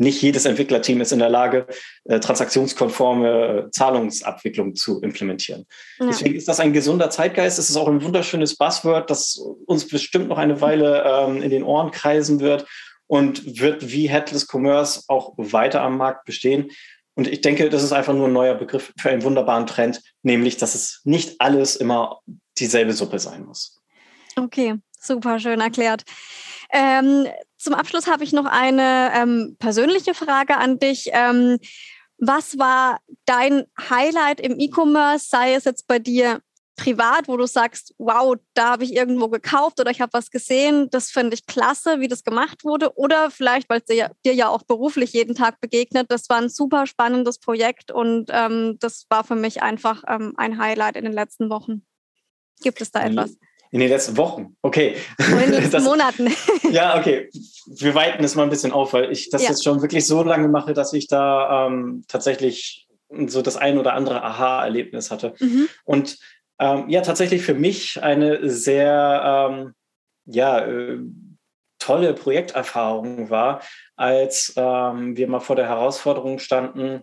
nicht 0.00 0.22
jedes 0.22 0.46
Entwicklerteam 0.46 1.00
ist 1.00 1.12
in 1.12 1.18
der 1.18 1.28
Lage, 1.28 1.66
äh, 2.04 2.18
transaktionskonforme 2.18 3.66
äh, 3.66 3.70
Zahlungsabwicklung 3.70 4.74
zu 4.74 5.00
implementieren. 5.02 5.66
Ja. 5.98 6.06
Deswegen 6.06 6.34
ist 6.36 6.48
das 6.48 6.58
ein 6.58 6.72
gesunder 6.72 7.10
Zeitgeist. 7.10 7.58
Es 7.58 7.68
ist 7.68 7.76
auch 7.76 7.88
ein 7.88 8.02
wunderschönes 8.02 8.56
Buzzword, 8.56 9.10
das 9.10 9.36
uns 9.66 9.86
bestimmt 9.86 10.28
noch 10.28 10.38
eine 10.38 10.60
Weile 10.62 11.04
ähm, 11.06 11.42
in 11.42 11.50
den 11.50 11.62
Ohren 11.62 11.90
kreisen 11.90 12.40
wird 12.40 12.66
und 13.06 13.60
wird 13.60 13.92
wie 13.92 14.08
Headless 14.08 14.46
Commerce 14.50 15.02
auch 15.08 15.34
weiter 15.36 15.82
am 15.82 15.98
Markt 15.98 16.24
bestehen. 16.24 16.70
Und 17.14 17.28
ich 17.28 17.42
denke, 17.42 17.68
das 17.68 17.82
ist 17.82 17.92
einfach 17.92 18.14
nur 18.14 18.28
ein 18.28 18.32
neuer 18.32 18.54
Begriff 18.54 18.94
für 18.98 19.10
einen 19.10 19.22
wunderbaren 19.22 19.66
Trend, 19.66 20.00
nämlich, 20.22 20.56
dass 20.56 20.74
es 20.74 21.02
nicht 21.04 21.38
alles 21.40 21.76
immer 21.76 22.20
dieselbe 22.58 22.94
Suppe 22.94 23.18
sein 23.18 23.44
muss. 23.44 23.78
Okay, 24.36 24.76
super 24.98 25.38
schön 25.38 25.60
erklärt. 25.60 26.04
Ähm, 26.72 27.26
zum 27.60 27.74
Abschluss 27.74 28.06
habe 28.06 28.24
ich 28.24 28.32
noch 28.32 28.46
eine 28.46 29.12
ähm, 29.14 29.56
persönliche 29.58 30.14
Frage 30.14 30.56
an 30.56 30.78
dich. 30.78 31.10
Ähm, 31.12 31.58
was 32.16 32.58
war 32.58 33.00
dein 33.26 33.64
Highlight 33.78 34.40
im 34.40 34.58
E-Commerce, 34.58 35.28
sei 35.28 35.54
es 35.54 35.64
jetzt 35.64 35.86
bei 35.86 35.98
dir 35.98 36.40
privat, 36.76 37.28
wo 37.28 37.36
du 37.36 37.46
sagst, 37.46 37.94
wow, 37.98 38.36
da 38.54 38.70
habe 38.70 38.84
ich 38.84 38.94
irgendwo 38.94 39.28
gekauft 39.28 39.78
oder 39.80 39.90
ich 39.90 40.00
habe 40.00 40.14
was 40.14 40.30
gesehen, 40.30 40.88
das 40.90 41.10
finde 41.10 41.34
ich 41.34 41.44
klasse, 41.44 42.00
wie 42.00 42.08
das 42.08 42.24
gemacht 42.24 42.64
wurde. 42.64 42.96
Oder 42.96 43.30
vielleicht, 43.30 43.68
weil 43.68 43.80
es 43.80 43.84
dir, 43.84 44.10
dir, 44.24 44.32
ja 44.32 44.48
auch 44.48 44.62
beruflich 44.62 45.12
jeden 45.12 45.34
Tag 45.34 45.60
begegnet, 45.60 46.10
das 46.10 46.30
war 46.30 46.38
ein 46.38 46.48
super 46.48 46.86
spannendes 46.86 47.38
Projekt 47.38 47.90
und 47.90 48.30
ähm, 48.32 48.78
das 48.80 49.04
war 49.10 49.24
für 49.24 49.36
mich 49.36 49.62
einfach 49.62 50.02
ähm, 50.08 50.32
ein 50.38 50.58
Highlight 50.58 50.96
in 50.96 51.04
den 51.04 51.12
letzten 51.12 51.50
Wochen. 51.50 51.82
Gibt 52.62 52.80
es 52.80 52.90
da 52.90 53.04
etwas? 53.04 53.36
In 53.72 53.78
den 53.78 53.88
letzten 53.88 54.16
Wochen, 54.16 54.56
okay. 54.62 54.96
in 55.18 55.38
den 55.38 55.50
letzten 55.52 55.70
das, 55.70 55.84
Monaten. 55.84 56.28
ja, 56.72 56.98
okay. 56.98 57.30
Wir 57.66 57.94
weiten 57.94 58.24
es 58.24 58.34
mal 58.34 58.42
ein 58.42 58.50
bisschen 58.50 58.72
auf, 58.72 58.92
weil 58.92 59.12
ich 59.12 59.30
das 59.30 59.42
ja. 59.42 59.50
jetzt 59.50 59.62
schon 59.62 59.80
wirklich 59.80 60.06
so 60.06 60.24
lange 60.24 60.48
mache, 60.48 60.72
dass 60.72 60.92
ich 60.92 61.06
da 61.06 61.68
ähm, 61.68 62.04
tatsächlich 62.08 62.88
so 63.26 63.42
das 63.42 63.56
ein 63.56 63.78
oder 63.78 63.94
andere 63.94 64.22
Aha-Erlebnis 64.22 65.10
hatte. 65.10 65.34
Mhm. 65.38 65.68
Und 65.84 66.18
ähm, 66.58 66.88
ja, 66.88 67.00
tatsächlich 67.00 67.42
für 67.42 67.54
mich 67.54 68.02
eine 68.02 68.48
sehr 68.48 69.50
ähm, 69.50 69.74
ja, 70.26 70.58
äh, 70.66 70.98
tolle 71.78 72.14
Projekterfahrung 72.14 73.30
war, 73.30 73.62
als 73.96 74.52
ähm, 74.56 75.16
wir 75.16 75.28
mal 75.28 75.40
vor 75.40 75.56
der 75.56 75.68
Herausforderung 75.68 76.38
standen, 76.38 77.02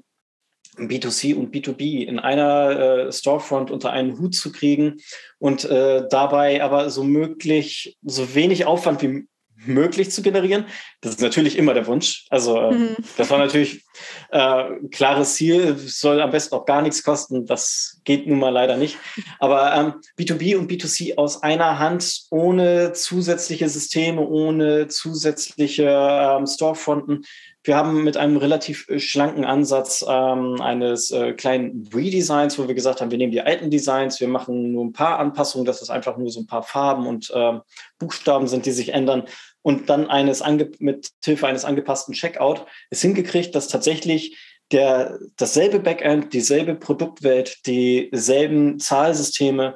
B2C 0.77 1.35
und 1.35 1.53
B2B 1.53 2.05
in 2.05 2.19
einer 2.19 3.07
äh, 3.07 3.11
Storefront 3.11 3.71
unter 3.71 3.91
einen 3.91 4.19
Hut 4.19 4.35
zu 4.35 4.51
kriegen 4.51 4.97
und 5.39 5.65
äh, 5.65 6.07
dabei 6.09 6.63
aber 6.63 6.89
so 6.89 7.03
möglich, 7.03 7.97
so 8.03 8.35
wenig 8.35 8.65
Aufwand 8.65 9.01
wie 9.01 9.27
möglich 9.65 10.11
zu 10.11 10.21
generieren. 10.21 10.65
Das 11.01 11.13
ist 11.13 11.21
natürlich 11.21 11.57
immer 11.57 11.73
der 11.73 11.87
Wunsch. 11.87 12.25
Also 12.29 12.57
äh, 12.57 12.71
mhm. 12.71 12.95
das 13.17 13.29
war 13.29 13.39
natürlich 13.39 13.83
äh, 14.31 14.63
klares 14.91 15.35
Ziel, 15.35 15.77
soll 15.77 16.21
am 16.21 16.31
besten 16.31 16.55
auch 16.55 16.65
gar 16.65 16.81
nichts 16.81 17.03
kosten. 17.03 17.45
Das 17.45 17.99
geht 18.03 18.27
nun 18.27 18.39
mal 18.39 18.49
leider 18.49 18.77
nicht. 18.77 18.97
Aber 19.39 19.73
ähm, 19.73 19.93
B2B 20.19 20.57
und 20.57 20.71
B2C 20.71 21.17
aus 21.17 21.43
einer 21.43 21.79
Hand, 21.79 22.25
ohne 22.29 22.93
zusätzliche 22.93 23.67
Systeme, 23.69 24.21
ohne 24.21 24.87
zusätzliche 24.87 25.83
ähm, 25.85 26.45
Storefronten. 26.45 27.25
Wir 27.67 27.75
haben 27.75 28.05
mit 28.05 28.15
einem 28.15 28.37
relativ 28.37 28.87
äh, 28.87 28.97
schlanken 28.97 29.43
Ansatz 29.43 30.03
ähm, 30.07 30.61
eines 30.61 31.11
äh, 31.11 31.33
kleinen 31.33 31.89
Redesigns, 31.93 32.57
wo 32.57 32.67
wir 32.69 32.75
gesagt 32.75 33.01
haben, 33.01 33.11
wir 33.11 33.17
nehmen 33.17 33.33
die 33.33 33.41
alten 33.41 33.69
Designs, 33.69 34.21
wir 34.21 34.29
machen 34.29 34.71
nur 34.71 34.85
ein 34.85 34.93
paar 34.93 35.19
Anpassungen, 35.19 35.65
dass 35.65 35.81
es 35.81 35.89
einfach 35.89 36.15
nur 36.15 36.31
so 36.31 36.39
ein 36.39 36.47
paar 36.47 36.63
Farben 36.63 37.05
und 37.05 37.29
äh, 37.29 37.59
Buchstaben 37.99 38.47
sind, 38.47 38.65
die 38.65 38.71
sich 38.71 38.93
ändern 38.93 39.23
und 39.63 39.89
dann 39.89 40.09
eines 40.09 40.41
mit 40.79 41.09
Hilfe 41.21 41.45
eines 41.45 41.65
angepassten 41.65 42.13
Checkout 42.13 42.65
es 42.89 43.01
hingekriegt, 43.01 43.53
dass 43.53 43.67
tatsächlich 43.67 44.37
der, 44.71 45.19
dasselbe 45.35 45.79
Backend, 45.79 46.33
dieselbe 46.33 46.73
Produktwelt, 46.75 47.65
dieselben 47.65 48.79
Zahlsysteme 48.79 49.75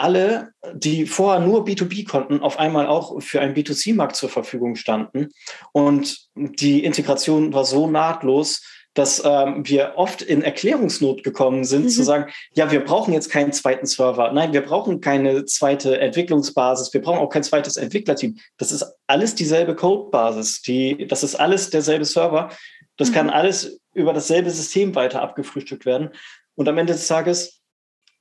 alle, 0.00 0.52
die 0.72 1.06
vorher 1.06 1.40
nur 1.40 1.64
B2B 1.64 2.06
konnten, 2.06 2.40
auf 2.40 2.58
einmal 2.58 2.86
auch 2.86 3.20
für 3.22 3.40
einen 3.40 3.54
B2C-Markt 3.54 4.16
zur 4.16 4.28
Verfügung 4.28 4.76
standen. 4.76 5.28
Und 5.72 6.28
die 6.34 6.84
Integration 6.84 7.52
war 7.52 7.64
so 7.64 7.86
nahtlos, 7.86 8.62
dass 8.94 9.22
ähm, 9.24 9.62
wir 9.66 9.92
oft 9.96 10.20
in 10.20 10.42
Erklärungsnot 10.42 11.22
gekommen 11.22 11.64
sind, 11.64 11.84
mhm. 11.84 11.88
zu 11.90 12.02
sagen, 12.02 12.32
ja, 12.54 12.72
wir 12.72 12.84
brauchen 12.84 13.14
jetzt 13.14 13.30
keinen 13.30 13.52
zweiten 13.52 13.86
Server. 13.86 14.32
Nein, 14.32 14.52
wir 14.52 14.62
brauchen 14.62 15.00
keine 15.00 15.44
zweite 15.44 16.00
Entwicklungsbasis. 16.00 16.92
Wir 16.92 17.00
brauchen 17.00 17.20
auch 17.20 17.28
kein 17.28 17.44
zweites 17.44 17.76
Entwicklerteam. 17.76 18.38
Das 18.56 18.72
ist 18.72 18.84
alles 19.06 19.34
dieselbe 19.36 19.76
Codebasis. 19.76 20.62
Die, 20.62 21.06
das 21.06 21.22
ist 21.22 21.36
alles 21.36 21.70
derselbe 21.70 22.04
Server. 22.04 22.50
Das 22.96 23.10
mhm. 23.10 23.14
kann 23.14 23.30
alles 23.30 23.80
über 23.94 24.12
dasselbe 24.12 24.50
System 24.50 24.94
weiter 24.94 25.22
abgefrühstückt 25.22 25.86
werden. 25.86 26.10
Und 26.56 26.68
am 26.68 26.76
Ende 26.76 26.92
des 26.92 27.06
Tages 27.06 27.59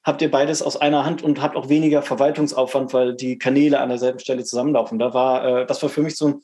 habt 0.09 0.23
ihr 0.23 0.31
beides 0.31 0.63
aus 0.63 0.75
einer 0.75 1.05
Hand 1.05 1.21
und 1.21 1.39
habt 1.39 1.55
auch 1.55 1.69
weniger 1.69 2.01
Verwaltungsaufwand, 2.01 2.93
weil 2.93 3.13
die 3.13 3.37
Kanäle 3.37 3.79
an 3.79 3.89
derselben 3.89 4.17
Stelle 4.17 4.43
zusammenlaufen. 4.43 4.97
Da 4.97 5.13
war, 5.13 5.45
äh, 5.45 5.65
das 5.67 5.83
war 5.83 5.89
für 5.89 6.01
mich 6.01 6.15
so 6.15 6.27
ein 6.29 6.41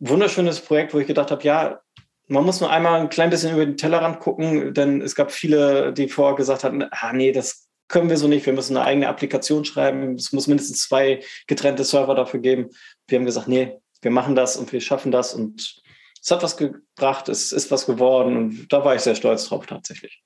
wunderschönes 0.00 0.60
Projekt, 0.60 0.92
wo 0.92 0.98
ich 0.98 1.06
gedacht 1.06 1.30
habe, 1.30 1.42
ja, 1.42 1.80
man 2.28 2.44
muss 2.44 2.60
nur 2.60 2.70
einmal 2.70 3.00
ein 3.00 3.08
klein 3.08 3.30
bisschen 3.30 3.54
über 3.54 3.64
den 3.64 3.78
Tellerrand 3.78 4.20
gucken, 4.20 4.74
denn 4.74 5.00
es 5.00 5.14
gab 5.14 5.32
viele, 5.32 5.94
die 5.94 6.08
vorher 6.08 6.36
gesagt 6.36 6.62
hatten, 6.62 6.84
ah 6.90 7.12
nee, 7.14 7.32
das 7.32 7.68
können 7.88 8.10
wir 8.10 8.18
so 8.18 8.28
nicht, 8.28 8.44
wir 8.44 8.52
müssen 8.52 8.76
eine 8.76 8.86
eigene 8.86 9.08
Applikation 9.08 9.64
schreiben, 9.64 10.14
es 10.14 10.32
muss 10.32 10.46
mindestens 10.46 10.82
zwei 10.82 11.24
getrennte 11.46 11.84
Server 11.84 12.14
dafür 12.14 12.40
geben. 12.40 12.68
Wir 13.08 13.18
haben 13.18 13.24
gesagt, 13.24 13.48
nee, 13.48 13.78
wir 14.02 14.10
machen 14.10 14.36
das 14.36 14.58
und 14.58 14.72
wir 14.72 14.82
schaffen 14.82 15.10
das 15.10 15.34
und 15.34 15.82
es 16.22 16.30
hat 16.30 16.42
was 16.42 16.58
gebracht, 16.58 17.30
es 17.30 17.50
ist 17.50 17.70
was 17.70 17.86
geworden 17.86 18.36
und 18.36 18.68
da 18.68 18.84
war 18.84 18.94
ich 18.94 19.00
sehr 19.00 19.14
stolz 19.14 19.48
drauf 19.48 19.66
tatsächlich. 19.66 20.22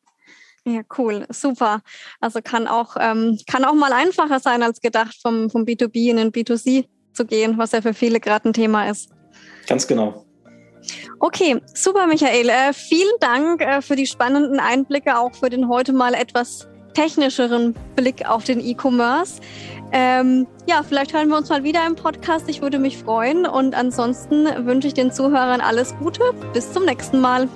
Ja, 0.66 0.80
cool, 0.96 1.26
super. 1.28 1.80
Also 2.20 2.40
kann 2.42 2.66
auch, 2.66 2.96
ähm, 2.98 3.38
kann 3.46 3.64
auch 3.64 3.74
mal 3.74 3.92
einfacher 3.92 4.40
sein 4.40 4.62
als 4.62 4.80
gedacht, 4.80 5.16
vom, 5.20 5.50
vom 5.50 5.64
B2B 5.64 6.10
in 6.10 6.16
den 6.16 6.32
B2C 6.32 6.86
zu 7.12 7.26
gehen, 7.26 7.58
was 7.58 7.72
ja 7.72 7.82
für 7.82 7.92
viele 7.92 8.18
gerade 8.18 8.48
ein 8.48 8.54
Thema 8.54 8.88
ist. 8.88 9.10
Ganz 9.66 9.86
genau. 9.86 10.24
Okay, 11.20 11.60
super, 11.74 12.06
Michael. 12.06 12.48
Äh, 12.48 12.72
vielen 12.72 13.14
Dank 13.20 13.60
äh, 13.60 13.82
für 13.82 13.96
die 13.96 14.06
spannenden 14.06 14.58
Einblicke, 14.58 15.18
auch 15.18 15.34
für 15.34 15.50
den 15.50 15.68
heute 15.68 15.92
mal 15.92 16.14
etwas 16.14 16.68
technischeren 16.94 17.74
Blick 17.96 18.28
auf 18.28 18.44
den 18.44 18.60
E-Commerce. 18.60 19.40
Ähm, 19.92 20.46
ja, 20.66 20.82
vielleicht 20.82 21.12
hören 21.12 21.28
wir 21.28 21.36
uns 21.36 21.48
mal 21.48 21.62
wieder 21.62 21.86
im 21.86 21.94
Podcast. 21.94 22.48
Ich 22.48 22.62
würde 22.62 22.78
mich 22.78 22.98
freuen. 22.98 23.46
Und 23.46 23.74
ansonsten 23.74 24.46
wünsche 24.66 24.88
ich 24.88 24.94
den 24.94 25.12
Zuhörern 25.12 25.60
alles 25.60 25.94
Gute. 25.98 26.22
Bis 26.52 26.72
zum 26.72 26.84
nächsten 26.84 27.20
Mal. 27.20 27.48